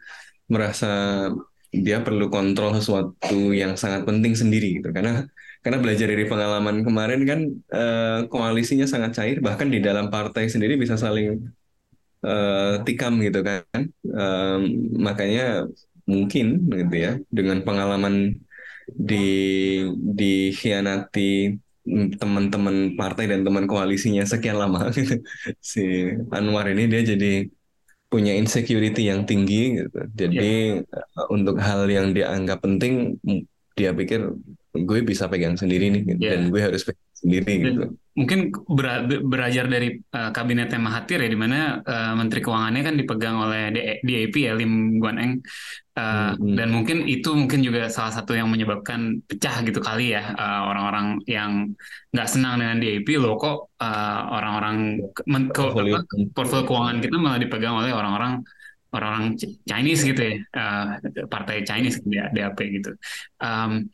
[0.54, 0.88] merasa
[1.70, 5.30] dia perlu kontrol sesuatu yang sangat penting sendiri gitu karena
[5.62, 7.40] karena belajar dari pengalaman kemarin kan
[7.78, 11.38] eh, koalisinya sangat cair bahkan di dalam partai sendiri bisa saling
[12.26, 13.80] eh, tikam gitu kan
[14.20, 14.58] eh,
[15.06, 15.70] makanya
[16.10, 18.14] mungkin gitu ya dengan pengalaman
[18.90, 19.26] di
[20.18, 21.54] dikhianati
[22.20, 25.22] teman-teman partai dan teman koalisinya sekian lama gitu.
[25.72, 25.82] si
[26.34, 27.46] Anwar ini dia jadi
[28.10, 30.00] punya insecurity yang tinggi gitu.
[30.18, 31.26] Jadi yeah.
[31.30, 33.16] untuk hal yang dianggap penting
[33.78, 34.34] dia pikir
[34.74, 36.20] gue bisa pegang sendiri nih gitu.
[36.20, 36.34] yeah.
[36.34, 37.82] dan gue harus pegang sendiri gitu.
[38.20, 43.36] Mungkin ber, belajar dari uh, kabinetnya Mahathir ya di mana uh, menteri keuangannya kan dipegang
[43.40, 43.72] oleh
[44.04, 45.32] DAP ya Lim Guan Eng
[45.96, 46.52] uh, hmm.
[46.60, 51.06] dan mungkin itu mungkin juga salah satu yang menyebabkan pecah gitu kali ya orang orang-orang
[51.30, 51.50] yang
[52.10, 54.76] nggak senang dengan DAP loh kok uh, orang-orang
[55.54, 56.02] portfolio.
[56.34, 58.42] portfolio keuangan kita malah dipegang oleh orang-orang
[58.90, 60.98] orang-orang Chinese gitu ya uh,
[61.30, 62.90] partai Chinese gitu ya DAP gitu
[63.38, 63.86] um,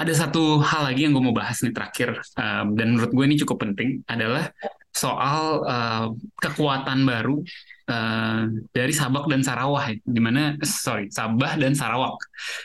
[0.00, 3.36] ada satu hal lagi yang gue mau bahas nih terakhir um, dan menurut gue ini
[3.44, 4.48] cukup penting adalah
[4.90, 7.38] soal uh, kekuatan baru
[7.86, 8.40] uh,
[8.74, 12.18] dari Sabak dan Sarawak, di mana sorry Sabah dan Sarawak,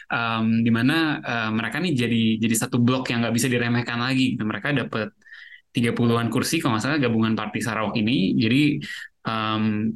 [0.09, 4.33] um, di mana uh, mereka nih jadi jadi satu blok yang nggak bisa diremehkan lagi.
[4.41, 5.13] Nah, mereka dapat
[5.75, 8.79] 30-an kursi kalau nggak gabungan Parti Sarawak ini, jadi
[9.27, 9.93] um,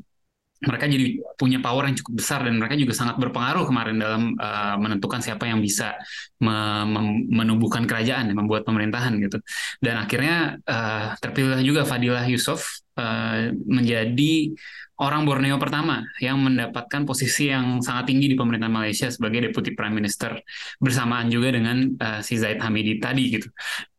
[0.59, 4.75] mereka jadi punya power yang cukup besar dan mereka juga sangat berpengaruh kemarin dalam uh,
[4.75, 5.95] menentukan siapa yang bisa
[6.43, 6.83] me
[7.31, 9.39] menumbuhkan kerajaan, membuat pemerintahan gitu.
[9.79, 14.51] Dan akhirnya uh, terpilih juga Fadilah Yusuf uh, menjadi
[14.99, 19.95] orang Borneo pertama yang mendapatkan posisi yang sangat tinggi di pemerintahan Malaysia sebagai Deputy Prime
[19.95, 20.35] Minister
[20.83, 23.47] bersamaan juga dengan uh, si Zaid Hamidi tadi gitu.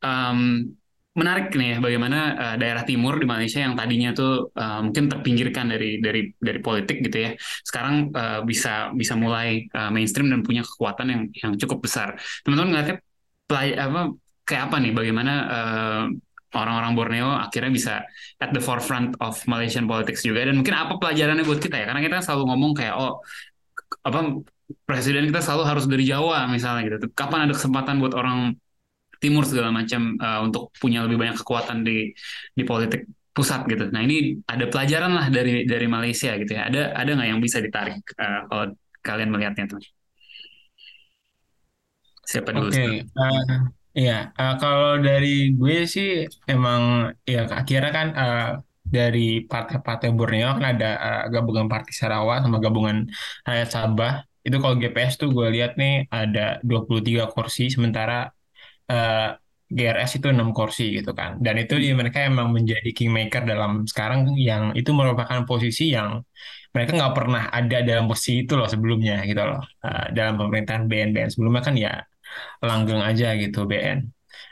[0.05, 0.77] Um,
[1.11, 5.67] menarik nih ya bagaimana uh, daerah timur di Malaysia yang tadinya tuh uh, mungkin terpinggirkan
[5.67, 7.31] dari dari dari politik gitu ya
[7.67, 12.15] sekarang uh, bisa bisa mulai uh, mainstream dan punya kekuatan yang yang cukup besar.
[12.47, 12.97] Teman-teman ngeliatnya
[13.51, 14.15] pelay apa
[14.47, 14.93] kayak apa nih?
[14.95, 16.03] Bagaimana uh,
[16.55, 17.95] orang-orang Borneo akhirnya bisa
[18.39, 20.47] at the forefront of Malaysian politics juga?
[20.47, 21.91] Dan mungkin apa pelajarannya buat kita ya?
[21.91, 23.19] Karena kita selalu ngomong kayak oh
[24.07, 24.39] apa
[24.87, 27.11] presiden kita selalu harus dari Jawa misalnya gitu.
[27.19, 28.55] Kapan ada kesempatan buat orang
[29.21, 32.11] timur segala macam uh, untuk punya lebih banyak kekuatan di
[32.57, 33.93] di politik pusat gitu.
[33.95, 36.67] Nah ini ada pelajaran lah dari dari Malaysia gitu ya.
[36.67, 38.65] Ada ada nggak yang bisa ditarik uh, kalau
[39.05, 39.81] kalian melihatnya tuh?
[42.27, 42.71] Siapa dulu?
[42.71, 42.97] Oke, okay.
[43.19, 48.47] uh, Iya, uh, kalau dari gue sih emang ya akhirnya kan uh,
[48.87, 53.11] dari partai-partai Borneo kan ada uh, gabungan Partai Sarawak sama gabungan
[53.43, 54.13] Rakyat Sabah.
[54.47, 58.31] Itu kalau GPS tuh gue lihat nih ada 23 kursi sementara
[58.91, 59.31] uh,
[59.71, 61.39] GRS itu enam kursi gitu kan.
[61.39, 66.27] Dan itu ya, mereka emang menjadi kingmaker dalam sekarang yang itu merupakan posisi yang
[66.75, 69.63] mereka nggak pernah ada dalam posisi itu loh sebelumnya gitu loh.
[69.87, 71.93] Uh, dalam pemerintahan BN-BN sebelumnya kan ya
[72.67, 74.11] langgeng aja gitu BN.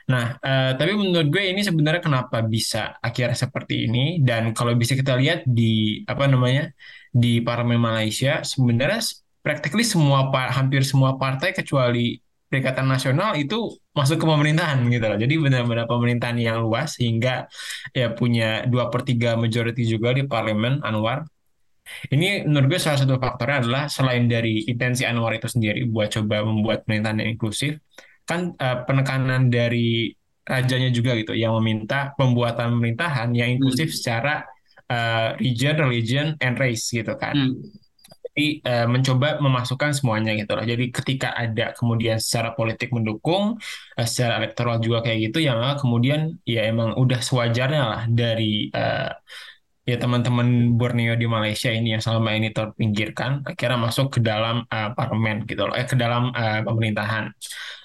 [0.09, 4.97] Nah, uh, tapi menurut gue ini sebenarnya kenapa bisa akhirnya seperti ini dan kalau bisa
[4.97, 6.72] kita lihat di apa namanya
[7.12, 9.05] di parlemen Malaysia sebenarnya
[9.45, 12.16] practically semua hampir semua partai kecuali
[12.49, 15.18] Perikatan Nasional itu masuk ke pemerintahan gitu loh.
[15.20, 17.44] Jadi benar-benar pemerintahan yang luas sehingga
[17.92, 21.28] ya punya dua per tiga majority juga di parlemen Anwar.
[22.09, 26.44] Ini menurut gue salah satu faktornya adalah selain dari intensi Anwar itu sendiri buat coba
[26.44, 27.80] membuat pemerintahan yang inklusif,
[28.28, 30.12] kan uh, penekanan dari
[30.49, 33.96] rajanya juga gitu yang meminta pembuatan pemerintahan yang inklusif hmm.
[33.96, 34.34] secara
[34.88, 37.36] uh, region, religion, and race gitu kan.
[37.36, 37.57] Hmm.
[38.39, 40.62] Jadi uh, mencoba memasukkan semuanya gitu loh.
[40.62, 43.59] Jadi ketika ada kemudian secara politik mendukung,
[43.99, 49.11] uh, secara elektoral juga kayak gitu, yang kemudian ya emang udah sewajarnya lah dari uh,
[49.82, 54.95] ya teman-teman Borneo di Malaysia ini yang selama ini terpinggirkan akhirnya masuk ke dalam uh,
[54.95, 57.34] parlemen gitu loh, eh ke dalam uh, pemerintahan.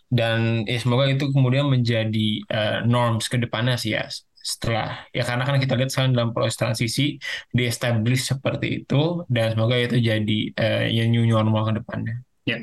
[0.05, 4.05] Dan ya semoga itu kemudian menjadi uh, norms ke depannya sih ya
[4.43, 7.15] setelah ya karena kan kita lihat sekarang dalam proses transisi
[7.47, 12.19] di establish seperti itu dan semoga itu jadi uh, yang new normal ke depannya.
[12.43, 12.59] Ya.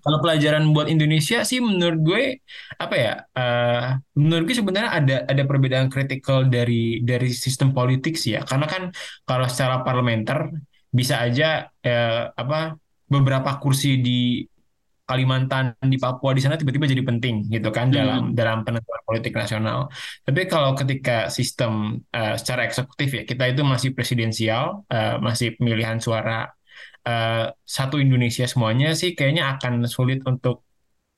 [0.00, 2.22] Kalau pelajaran buat Indonesia sih menurut gue
[2.80, 3.14] apa ya?
[3.36, 8.48] Uh, menurut gue sebenarnya ada ada perbedaan kritikal dari dari sistem politik sih ya.
[8.48, 8.88] Karena kan
[9.28, 10.48] kalau secara parlementer
[10.88, 12.80] bisa aja uh, apa
[13.12, 14.40] beberapa kursi di
[15.10, 17.96] Kalimantan di Papua di sana tiba-tiba jadi penting gitu kan hmm.
[17.98, 19.90] dalam dalam penentuan politik nasional.
[20.22, 25.98] Tapi kalau ketika sistem uh, secara eksekutif ya kita itu masih presidensial, uh, masih pemilihan
[25.98, 26.46] suara
[27.10, 30.62] uh, satu Indonesia semuanya sih kayaknya akan sulit untuk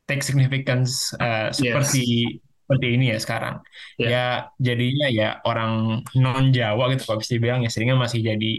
[0.08, 2.40] take significance uh, seperti yes.
[2.64, 3.56] seperti ini ya sekarang.
[4.00, 4.08] Yeah.
[4.08, 4.26] Ya
[4.56, 8.52] jadinya ya orang non Jawa gitu kalau bisa dibilang ya seringnya masih jadi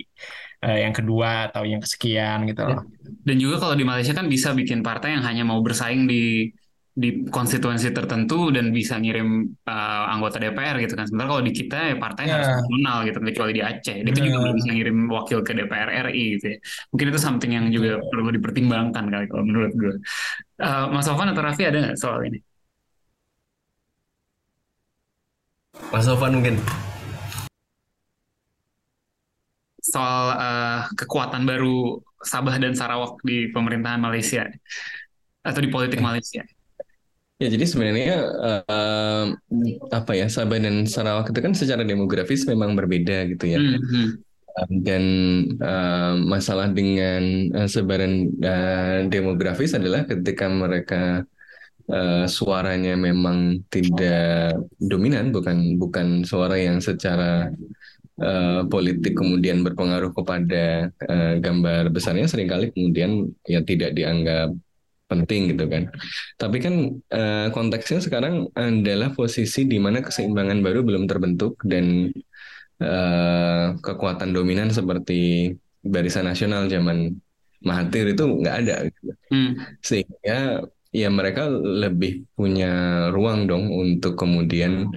[0.63, 2.87] uh, yang kedua atau yang kesekian gitu loh.
[3.03, 6.47] Dan juga kalau di Malaysia kan bisa bikin partai yang hanya mau bersaing di
[6.93, 11.09] di konstituensi tertentu dan bisa ngirim uh, anggota DPR gitu kan.
[11.09, 12.33] Sementara kalau di kita ya partai yeah.
[12.37, 13.97] harus nasional gitu kecuali di Aceh.
[14.05, 14.25] Dia yeah.
[14.29, 16.57] juga belum bisa ngirim wakil ke DPR RI gitu ya.
[16.93, 18.05] Mungkin itu something yang juga yeah.
[18.13, 19.93] perlu dipertimbangkan kali kalau menurut gue.
[20.61, 22.39] Uh, Mas Sofan atau Raffi ada nggak soal ini?
[25.89, 26.61] Mas Sofan mungkin
[29.83, 34.47] soal uh, kekuatan baru Sabah dan Sarawak di pemerintahan Malaysia
[35.43, 36.03] atau di politik eh.
[36.03, 36.43] Malaysia.
[37.41, 39.25] Ya jadi sebenarnya uh,
[39.91, 43.59] apa ya Sabah dan Sarawak itu kan secara demografis memang berbeda gitu ya.
[43.59, 44.07] Mm -hmm.
[44.69, 45.03] Dan
[45.59, 51.25] uh, masalah dengan uh, sebaran uh, demografis adalah ketika mereka
[51.89, 57.49] uh, suaranya memang tidak dominan, bukan bukan suara yang secara
[58.19, 64.53] uh, politik kemudian berpengaruh kepada uh, gambar besarnya sering kali kemudian ya tidak dianggap
[65.07, 65.93] penting gitu kan.
[66.41, 66.75] Tapi kan
[67.13, 72.09] uh, konteksnya sekarang adalah posisi di mana keseimbangan baru belum terbentuk dan
[72.81, 75.53] uh, kekuatan dominan seperti
[75.83, 77.13] barisan nasional zaman
[77.63, 78.75] Mahathir itu nggak ada.
[78.91, 79.11] Gitu.
[79.31, 79.51] Hmm.
[79.79, 84.91] Sehingga ya mereka lebih punya ruang dong untuk kemudian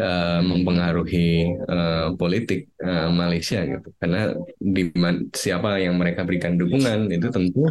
[0.00, 4.92] uh, mempengaruhi uh, politik uh, Malaysia gitu karena di
[5.32, 7.68] siapa yang mereka berikan dukungan itu tentu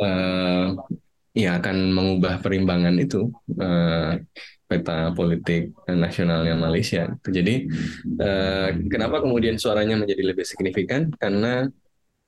[0.00, 0.76] uh,
[1.36, 3.30] ya akan mengubah perimbangan itu
[3.60, 4.18] uh,
[4.68, 7.08] peta politik nasionalnya Malaysia.
[7.24, 7.64] Jadi
[8.20, 11.08] uh, kenapa kemudian suaranya menjadi lebih signifikan?
[11.16, 11.64] Karena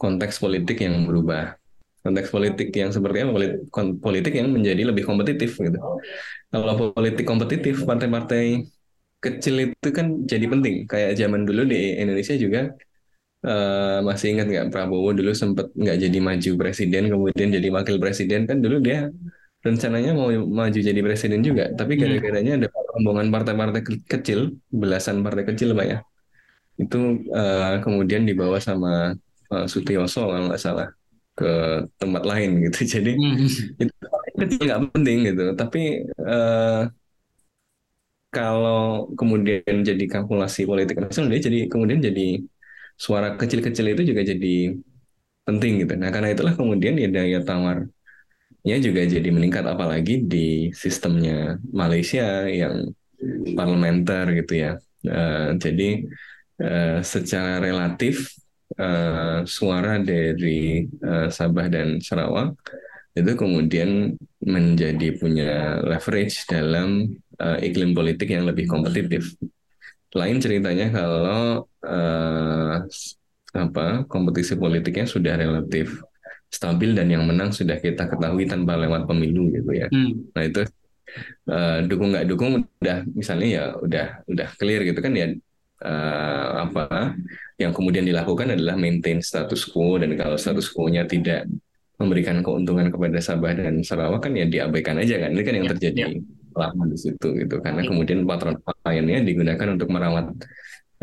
[0.01, 1.61] konteks politik yang berubah.
[2.01, 3.29] Konteks politik yang seperti?
[4.01, 5.77] Politik yang menjadi lebih kompetitif gitu.
[6.49, 8.65] Kalau politik kompetitif, partai-partai
[9.21, 10.89] kecil itu kan jadi penting.
[10.91, 12.73] Kayak zaman dulu di Indonesia juga
[13.45, 18.45] uh, masih ingat nggak Prabowo dulu sempat nggak jadi maju presiden, kemudian jadi wakil presiden
[18.49, 19.09] kan dulu dia
[19.61, 22.01] rencananya mau maju jadi presiden juga, tapi hmm.
[22.01, 22.67] gara-garanya ada
[22.97, 25.99] rombongan partai-partai kecil, belasan partai kecil pak ya,
[26.81, 29.13] itu uh, kemudian dibawa sama
[29.53, 30.89] uh, Sutioso kalau nggak salah
[31.37, 32.79] ke tempat lain gitu.
[32.97, 33.85] Jadi hmm.
[33.85, 33.95] itu
[34.41, 36.89] kecil nggak penting gitu, tapi uh,
[38.31, 42.43] kalau kemudian jadi kalkulasi politik nasional dia jadi kemudian jadi
[42.95, 44.77] suara kecil-kecil itu juga jadi
[45.45, 45.95] penting gitu.
[45.99, 47.91] Nah karena itulah kemudian ya daya tawar
[48.63, 52.95] ya juga jadi meningkat apalagi di sistemnya Malaysia yang
[53.59, 54.73] parlementer gitu ya.
[55.01, 56.05] Uh, jadi
[56.61, 58.37] uh, secara relatif
[58.77, 62.53] uh, suara dari uh, Sabah dan Sarawak
[63.11, 67.11] itu kemudian menjadi punya leverage dalam
[67.43, 69.35] uh, iklim politik yang lebih kompetitif.
[70.15, 72.75] Lain ceritanya kalau uh,
[73.51, 75.99] apa kompetisi politiknya sudah relatif
[76.51, 79.87] stabil dan yang menang sudah kita ketahui tanpa lewat pemilu gitu ya.
[79.91, 80.31] Hmm.
[80.35, 80.67] Nah itu
[81.51, 85.27] uh, dukung nggak dukung udah misalnya ya udah udah clear gitu kan ya
[85.83, 87.15] uh, apa
[87.59, 91.47] yang kemudian dilakukan adalah maintain status quo dan kalau status quo-nya tidak
[92.01, 95.73] memberikan keuntungan kepada Sabah dan Sarawak kan ya diabaikan aja kan ini kan yang ya,
[95.77, 96.09] terjadi ya.
[96.57, 97.89] lama di situ gitu karena ya.
[97.93, 100.27] kemudian patron kliennya digunakan untuk merawat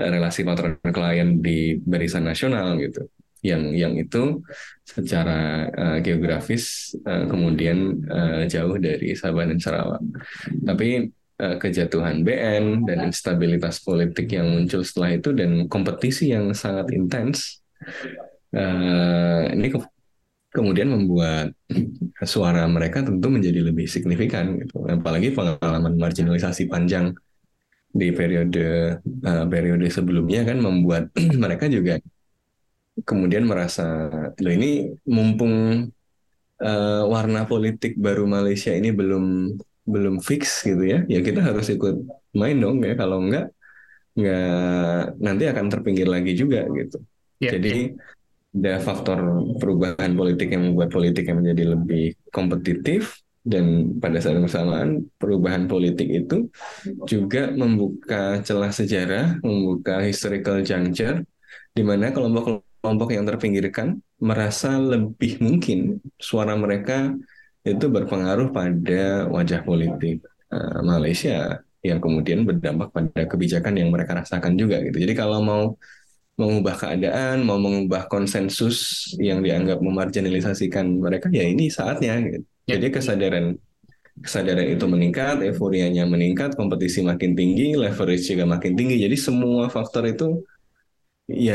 [0.01, 3.05] eh, relasi patron klien di barisan nasional gitu
[3.45, 4.41] yang yang itu
[4.81, 10.01] secara uh, geografis uh, kemudian uh, jauh dari Sabah dan Sarawak
[10.65, 16.89] tapi uh, kejatuhan BN dan instabilitas politik yang muncul setelah itu dan kompetisi yang sangat
[16.97, 17.61] intens
[18.57, 19.69] uh, ini
[20.57, 21.53] kemudian membuat
[22.33, 24.89] suara mereka tentu menjadi lebih signifikan gitu.
[24.89, 27.13] Apalagi pengalaman marginalisasi panjang
[27.93, 32.01] di periode uh, periode sebelumnya kan membuat mereka juga
[33.05, 34.09] kemudian merasa
[34.41, 35.87] loh ini mumpung
[36.61, 41.95] uh, warna politik baru Malaysia ini belum belum fix gitu ya ya kita harus ikut
[42.35, 43.53] main dong ya kalau enggak
[44.17, 46.97] enggak nanti akan terpinggir lagi juga gitu
[47.39, 47.53] yeah.
[47.55, 47.95] jadi
[48.57, 49.19] ada faktor
[49.61, 56.09] perubahan politik yang membuat politik yang menjadi lebih kompetitif dan pada saat bersamaan perubahan politik
[56.11, 56.51] itu
[57.07, 61.23] juga membuka celah sejarah, membuka historical juncture
[61.71, 67.15] di mana kelompok-kelompok yang terpinggirkan merasa lebih mungkin suara mereka
[67.63, 74.59] itu berpengaruh pada wajah politik uh, Malaysia yang kemudian berdampak pada kebijakan yang mereka rasakan
[74.59, 74.97] juga gitu.
[74.99, 75.63] Jadi kalau mau
[76.37, 82.21] mengubah keadaan, mau mengubah konsensus yang dianggap memarginalisasikan mereka, ya ini saatnya.
[82.21, 82.45] Gitu.
[82.69, 82.77] Ya.
[82.77, 83.45] Jadi kesadaran
[84.21, 89.01] kesadaran itu meningkat, euforianya meningkat, kompetisi makin tinggi, leverage juga makin tinggi.
[89.01, 90.41] Jadi semua faktor itu
[91.27, 91.53] ya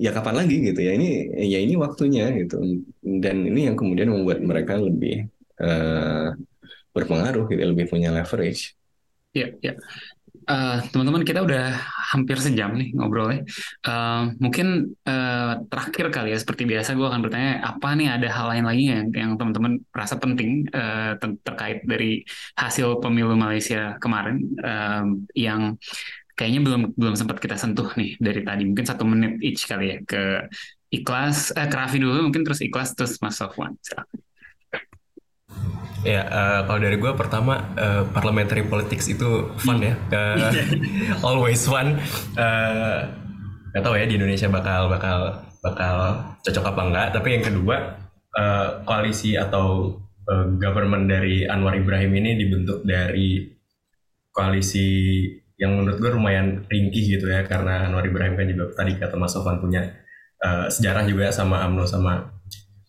[0.00, 2.56] ya kapan lagi gitu ya ini ya ini waktunya gitu
[3.04, 5.28] dan ini yang kemudian membuat mereka lebih
[5.60, 6.32] uh,
[6.96, 8.78] berpengaruh gitu lebih punya leverage.
[9.34, 9.74] Ya, ya.
[10.44, 11.76] Uh, teman-teman kita udah
[12.12, 13.42] hampir sejam nih ngobrolnya.
[13.82, 18.46] Uh, mungkin uh, terakhir kali ya seperti biasa gue akan bertanya apa nih ada hal
[18.52, 22.22] lain lagi yang yang teman-teman merasa penting uh, terkait dari
[22.54, 25.80] hasil pemilu Malaysia kemarin uh, yang
[26.34, 29.98] kayaknya belum belum sempat kita sentuh nih dari tadi mungkin satu menit each kali ya
[30.02, 30.50] ke
[30.90, 33.74] ikhlas eh, ke dulu mungkin terus ikhlas terus Mas Sofwan.
[33.82, 34.18] Silakan.
[36.04, 40.52] Ya, uh, kalau dari gue pertama uh, parliamentary politics itu fun ya, uh,
[41.28, 41.96] always fun.
[42.36, 43.08] Uh,
[43.72, 45.94] gak tahu ya di Indonesia bakal bakal bakal
[46.44, 47.06] cocok apa enggak.
[47.16, 47.76] Tapi yang kedua
[48.36, 49.96] uh, koalisi atau
[50.28, 53.48] uh, government dari Anwar Ibrahim ini dibentuk dari
[54.28, 55.24] koalisi
[55.56, 59.32] yang menurut gue lumayan ringkih gitu ya karena Anwar Ibrahim kan juga tadi kata Mas
[59.32, 59.86] Sofan punya
[60.42, 62.33] uh, sejarah juga sama AMNO sama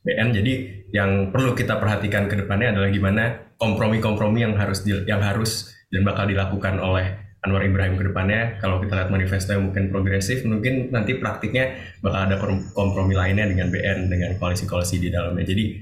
[0.05, 0.29] BN.
[0.37, 0.53] Jadi
[0.93, 3.23] yang perlu kita perhatikan ke depannya adalah gimana
[3.57, 8.57] kompromi-kompromi yang harus di, yang harus dan bakal dilakukan oleh Anwar Ibrahim ke depannya.
[8.57, 12.35] Kalau kita lihat manifesto yang mungkin progresif, mungkin nanti praktiknya bakal ada
[12.73, 15.45] kompromi lainnya dengan BN, dengan koalisi-koalisi di dalamnya.
[15.45, 15.77] Jadi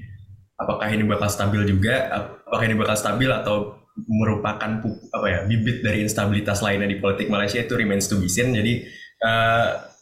[0.60, 2.12] apakah ini bakal stabil juga?
[2.44, 4.82] Apakah ini bakal stabil atau merupakan
[5.14, 8.52] apa ya bibit dari instabilitas lainnya di politik Malaysia itu remains to be seen.
[8.52, 8.84] Jadi
[9.24, 9.93] uh,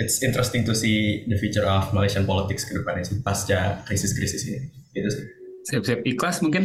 [0.00, 4.60] it's interesting to see the future of Malaysian politics ke depannya sih pasca krisis-krisis ini.
[4.96, 5.24] Gitu sih.
[5.68, 6.64] Siap-siap ikhlas mungkin.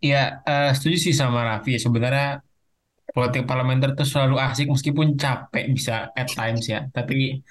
[0.00, 1.76] Ya, uh, setuju sih sama Raffi.
[1.76, 2.40] Sebenarnya
[3.12, 6.88] politik parlementer itu selalu asik meskipun capek bisa at times ya.
[6.88, 7.44] Tapi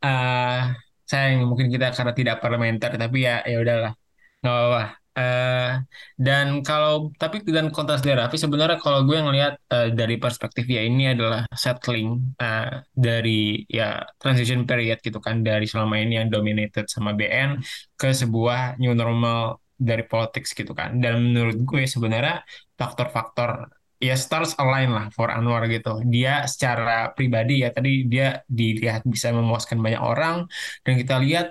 [0.00, 0.72] uh,
[1.04, 3.92] sayang mungkin kita karena tidak parlementer tapi ya ya udahlah.
[4.40, 5.03] Nggak apa-apa.
[5.14, 5.78] Uh,
[6.18, 10.82] dan kalau tapi dan kontras dari Raffi sebenarnya kalau gue ngelihat uh, dari perspektif ya
[10.82, 16.90] ini adalah settling uh, dari ya transition period gitu kan dari selama ini yang dominated
[16.90, 17.62] sama BN
[17.94, 20.98] ke sebuah new normal dari politics gitu kan.
[21.02, 22.42] Dan menurut gue sebenarnya
[22.74, 23.70] faktor-faktor
[24.02, 26.02] ya stars align lah for Anwar gitu.
[26.06, 30.44] Dia secara pribadi ya tadi dia dilihat bisa memuaskan banyak orang
[30.84, 31.46] dan kita lihat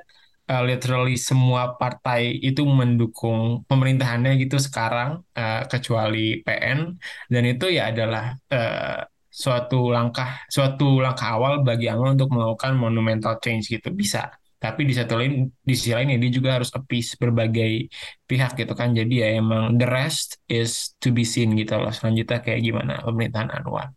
[0.49, 6.99] uh, literally semua partai itu mendukung pemerintahannya gitu sekarang uh, kecuali PN
[7.31, 9.01] dan itu ya adalah uh,
[9.33, 13.89] suatu langkah suatu langkah awal bagi Anglo untuk melakukan monumental change gitu.
[13.89, 14.29] Bisa.
[14.63, 17.89] Tapi di satu lain di sisi lain ya dia juga harus appease berbagai
[18.29, 18.95] pihak gitu kan.
[18.95, 21.91] Jadi ya emang the rest is to be seen gitu loh.
[21.91, 23.91] Selanjutnya kayak gimana pemerintahan Anwar?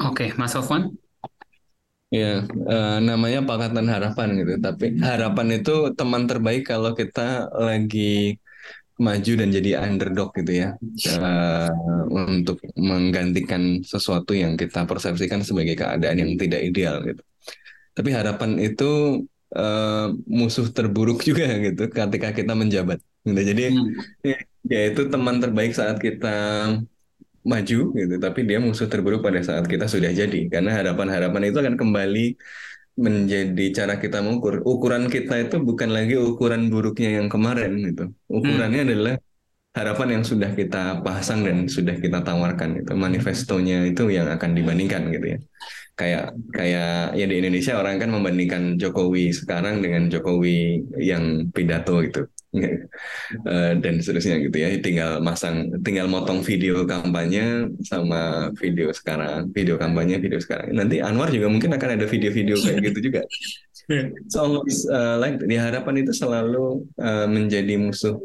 [0.00, 0.92] Oke, Mas Sofwan?
[2.10, 4.58] Ya, uh, namanya Pakatan Harapan gitu.
[4.58, 8.34] Tapi harapan itu teman terbaik kalau kita lagi
[9.00, 10.68] maju dan jadi underdog gitu ya,
[11.16, 11.72] uh,
[12.12, 17.22] untuk menggantikan sesuatu yang kita persepsikan sebagai keadaan yang tidak ideal gitu.
[17.96, 22.98] Tapi harapan itu uh, musuh terburuk juga gitu ketika kita menjabat.
[23.22, 23.40] Gitu.
[23.40, 24.68] Jadi hmm.
[24.68, 26.36] ya itu teman terbaik saat kita
[27.40, 30.48] maju gitu tapi dia musuh terburuk pada saat kita sudah jadi.
[30.52, 32.26] Karena harapan-harapan itu akan kembali
[33.00, 34.60] menjadi cara kita mengukur.
[34.66, 38.12] Ukuran kita itu bukan lagi ukuran buruknya yang kemarin gitu.
[38.28, 38.88] Ukurannya hmm.
[38.92, 39.14] adalah
[39.70, 45.08] harapan yang sudah kita pasang dan sudah kita tawarkan itu manifestonya itu yang akan dibandingkan
[45.14, 45.38] gitu ya.
[45.94, 46.24] Kayak
[46.56, 52.24] kayak ya di Indonesia orang kan membandingkan Jokowi sekarang dengan Jokowi yang pidato itu
[53.80, 54.74] dan seterusnya gitu ya.
[54.82, 60.74] Tinggal masang tinggal motong video kampanye sama video sekarang video kampanye video sekarang.
[60.74, 63.22] Nanti Anwar juga mungkin akan ada video-video kayak gitu juga.
[64.30, 68.18] So uh, like di harapan itu selalu uh, menjadi musuh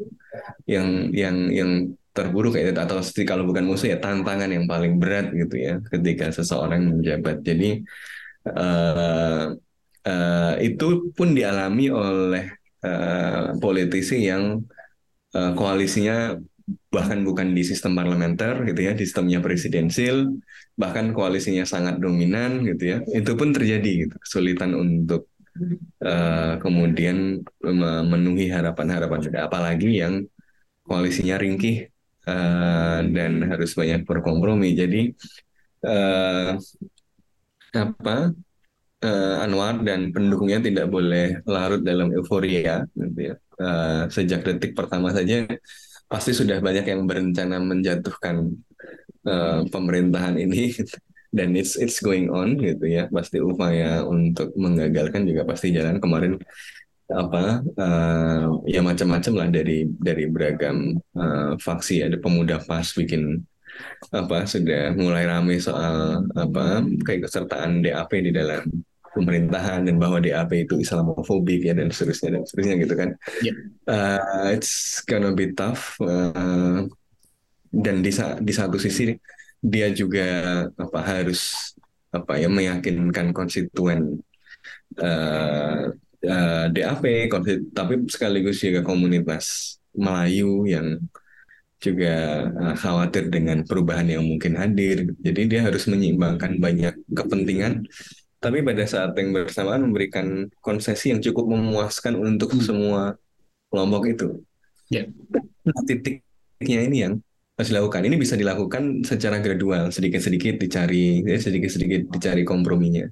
[0.66, 1.72] yang yang yang
[2.14, 2.74] terburuk ya.
[2.74, 7.46] Atau kalau bukan musuh ya tantangan yang paling berat gitu ya ketika seseorang menjabat.
[7.46, 7.82] Jadi
[8.50, 9.54] uh,
[10.06, 14.62] uh, itu pun dialami oleh uh, politisi yang
[15.34, 16.38] uh, koalisinya
[16.90, 20.34] bahkan bukan di sistem parlementer gitu ya, di sistemnya presidensil,
[20.78, 25.30] bahkan koalisinya sangat dominan gitu ya, itu pun terjadi gitu, kesulitan untuk
[26.02, 30.26] uh, kemudian memenuhi harapan-harapan apalagi yang
[30.86, 31.90] koalisinya ringkih
[32.26, 34.74] uh, dan harus banyak berkompromi.
[34.74, 35.14] Jadi
[35.86, 36.58] uh,
[37.76, 38.32] apa
[39.06, 43.36] uh, Anwar dan pendukungnya tidak boleh larut dalam euforia gitu ya.
[43.56, 45.48] Uh, sejak detik pertama saja
[46.10, 48.58] pasti sudah banyak yang berencana menjatuhkan
[49.30, 50.74] uh, pemerintahan ini.
[51.36, 53.12] Dan it's it's going on gitu ya.
[53.12, 56.00] Pasti upaya untuk menggagalkan juga pasti jalan.
[56.00, 56.40] Kemarin
[57.12, 62.08] apa uh, ya macam-macam lah dari dari beragam uh, faksi.
[62.08, 63.44] Ada pemuda pas bikin
[64.16, 68.64] apa sudah mulai ramai soal apa keikutsertaan DAP di dalam
[69.16, 73.10] pemerintahan dan bahwa DAP itu Islamofobik ya dan seterusnya dan seterusnya gitu kan.
[73.40, 73.56] Yeah.
[73.88, 75.96] Uh, it's gonna be tough.
[76.04, 76.92] Uh,
[77.72, 79.16] dan di di satu sisi
[79.64, 80.28] dia juga
[80.76, 81.72] apa harus
[82.12, 84.20] apa ya meyakinkan konstituen
[85.00, 85.92] uh,
[86.24, 87.04] uh, DAP,
[87.76, 91.00] tapi sekaligus juga komunitas Melayu yang
[91.80, 92.16] juga
[92.56, 95.12] uh, khawatir dengan perubahan yang mungkin hadir.
[95.20, 97.84] Jadi dia harus menyeimbangkan banyak kepentingan
[98.46, 102.62] tapi pada saat yang bersamaan memberikan konsesi yang cukup memuaskan untuk hmm.
[102.62, 103.18] semua
[103.74, 104.28] kelompok itu.
[104.94, 105.10] Yeah.
[105.66, 107.14] Nah, titiknya ini yang
[107.58, 108.06] harus dilakukan.
[108.06, 113.10] Ini bisa dilakukan secara gradual, sedikit-sedikit dicari, ya, sedikit-sedikit dicari komprominya.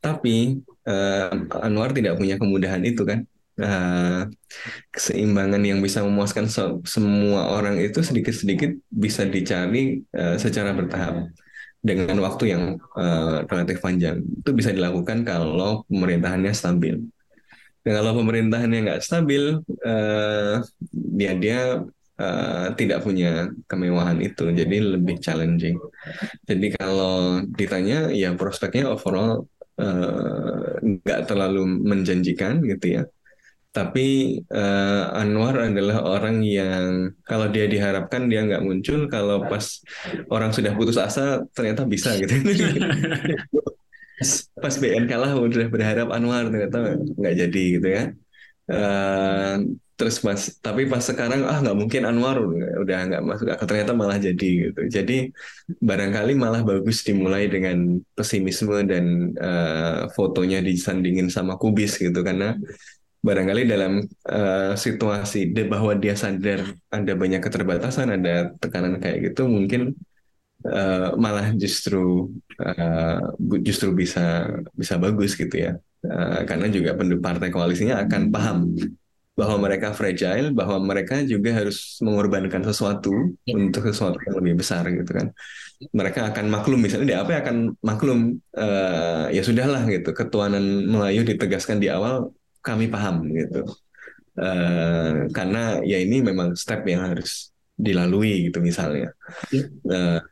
[0.00, 0.56] Tapi
[0.88, 3.28] uh, Anwar tidak punya kemudahan itu kan.
[3.52, 4.32] Uh,
[4.88, 11.28] keseimbangan yang bisa memuaskan se semua orang itu sedikit-sedikit bisa dicari uh, secara bertahap
[11.82, 14.22] dengan waktu yang uh, relatif panjang.
[14.22, 17.02] Itu bisa dilakukan kalau pemerintahannya stabil.
[17.82, 20.62] Dan kalau pemerintahannya nggak stabil, uh,
[21.18, 21.60] dia dia
[22.22, 25.82] uh, tidak punya kemewahan itu, jadi lebih challenging.
[26.46, 29.50] Jadi kalau ditanya, ya prospeknya overall
[30.78, 33.04] nggak uh, terlalu menjanjikan gitu ya.
[33.72, 39.80] Tapi uh, Anwar adalah orang yang kalau dia diharapkan dia nggak muncul, kalau pas
[40.28, 42.36] orang sudah putus asa ternyata bisa gitu.
[44.62, 48.04] pas BN kalah udah berharap Anwar ternyata nggak jadi gitu ya.
[48.68, 52.44] Uh, terus pas tapi pas sekarang ah nggak mungkin Anwar
[52.84, 54.80] udah nggak masuk akal ternyata malah jadi gitu.
[54.92, 55.32] Jadi
[55.80, 62.52] barangkali malah bagus dimulai dengan pesimisme dan uh, fotonya disandingin sama kubis gitu karena
[63.22, 69.46] barangkali dalam uh, situasi de bahwa dia sadar ada banyak keterbatasan, ada tekanan kayak gitu,
[69.46, 69.94] mungkin
[70.66, 73.22] uh, malah justru uh,
[73.62, 78.58] justru bisa bisa bagus gitu ya, uh, karena juga pendukung partai koalisinya akan paham
[79.32, 83.56] bahwa mereka fragile, bahwa mereka juga harus mengorbankan sesuatu ya.
[83.56, 85.32] untuk sesuatu yang lebih besar gitu kan.
[85.82, 91.80] Mereka akan maklum misalnya dia apa akan maklum uh, ya sudahlah gitu ketuanan Melayu ditegaskan
[91.80, 92.28] di awal
[92.62, 93.66] kami paham gitu.
[94.32, 99.12] Uh, karena ya ini memang step yang harus dilalui gitu misalnya.
[99.84, 100.22] Uh,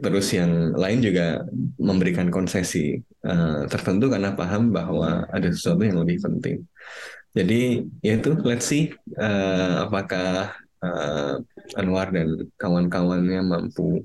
[0.00, 1.44] terus yang lain juga
[1.76, 6.64] memberikan konsesi uh, tertentu karena paham bahwa ada sesuatu yang lebih penting.
[7.34, 11.36] Jadi ya itu let's see uh, apakah uh,
[11.76, 14.04] Anwar dan kawan-kawannya mampu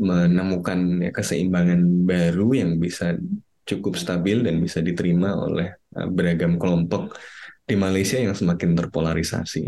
[0.00, 3.14] menemukan ya, keseimbangan baru yang bisa
[3.62, 5.81] cukup stabil dan bisa diterima oleh
[6.12, 7.16] beragam kelompok
[7.62, 9.64] di Malaysia yang semakin terpolarisasi.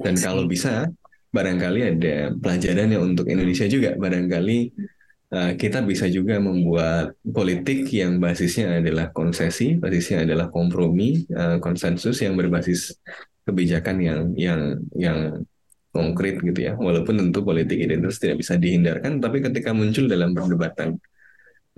[0.00, 0.88] Dan kalau bisa
[1.32, 3.96] barangkali ada pelajarannya untuk Indonesia juga.
[3.96, 4.58] Barangkali
[5.32, 12.20] uh, kita bisa juga membuat politik yang basisnya adalah konsesi basisnya adalah kompromi uh, konsensus
[12.20, 13.00] yang berbasis
[13.48, 14.60] kebijakan yang yang
[14.94, 15.18] yang
[15.92, 16.72] konkret gitu ya.
[16.76, 21.00] Walaupun tentu politik identitas tidak bisa dihindarkan tapi ketika muncul dalam perdebatan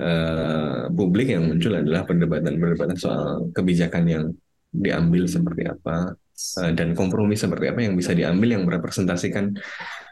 [0.01, 4.25] uh, publik yang muncul adalah perdebatan-perdebatan soal kebijakan yang
[4.75, 9.55] diambil seperti apa Eh, dan kompromi seperti apa yang bisa diambil yang merepresentasikan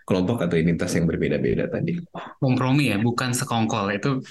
[0.06, 1.98] kelompok atau identitas yang berbeda-beda tadi.
[2.38, 4.22] Kompromi ya, bukan sekongkol itu.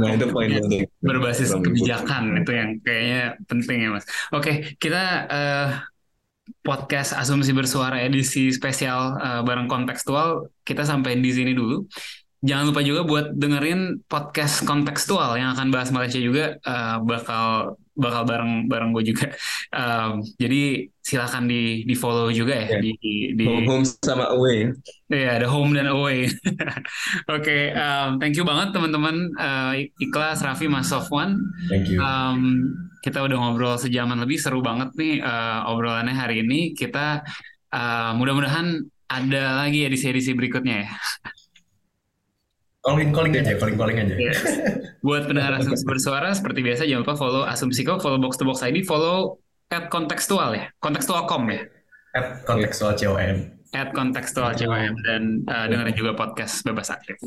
[0.00, 0.88] nah itu poin penting.
[0.96, 4.08] Berbasis kebijakan itu yang kayaknya penting ya mas.
[4.32, 5.68] Oke, kita uh,
[6.64, 11.84] podcast asumsi bersuara edisi spesial uh, bareng kontekstual kita sampai di sini dulu.
[12.46, 18.22] Jangan lupa juga buat dengerin podcast kontekstual yang akan bahas Malaysia juga uh, bakal bakal
[18.28, 19.32] bareng bareng gue juga.
[19.72, 22.80] Um, jadi silakan di di follow juga ya yeah.
[22.84, 22.92] di
[23.34, 24.70] di home sama away.
[25.10, 26.28] Iya, yeah, ada home dan away.
[26.30, 31.40] Oke, okay, um, thank you banget teman-teman uh, Ikhlas, Raffi, Mas Sofwan.
[31.72, 31.98] Thank you.
[31.98, 32.70] Um,
[33.00, 36.76] kita udah ngobrol sejaman lebih seru banget nih uh, obrolannya hari ini.
[36.76, 37.24] Kita
[37.72, 40.90] uh, mudah-mudahan ada lagi edisi-edisi berikutnya ya.
[42.86, 44.14] calling calling aja calling calling aja.
[44.14, 44.38] Yes.
[45.06, 48.86] buat pendengar asumsi bersuara seperti biasa jangan lupa follow asumsiko follow box to box id
[48.86, 49.42] follow
[49.74, 51.66] at kontekstual ya kontekstual.com ya.
[52.16, 53.36] At kontekstual com
[53.74, 57.18] at kontekstual com dan uh, dengerin juga podcast bebas aktif.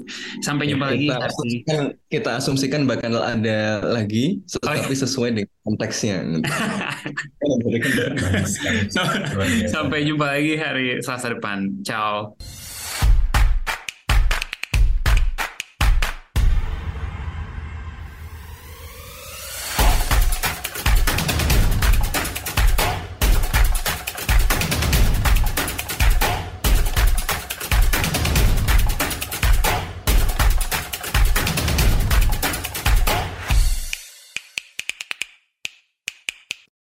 [0.41, 1.05] Sampai jumpa lagi.
[1.05, 1.79] kita asumsikan,
[2.09, 4.97] kita asumsikan bakal ada lagi tetapi oh, iya.
[5.05, 6.25] sesuai dengan konteksnya.
[9.75, 11.69] Sampai jumpa lagi hari Selasa depan.
[11.85, 12.33] Ciao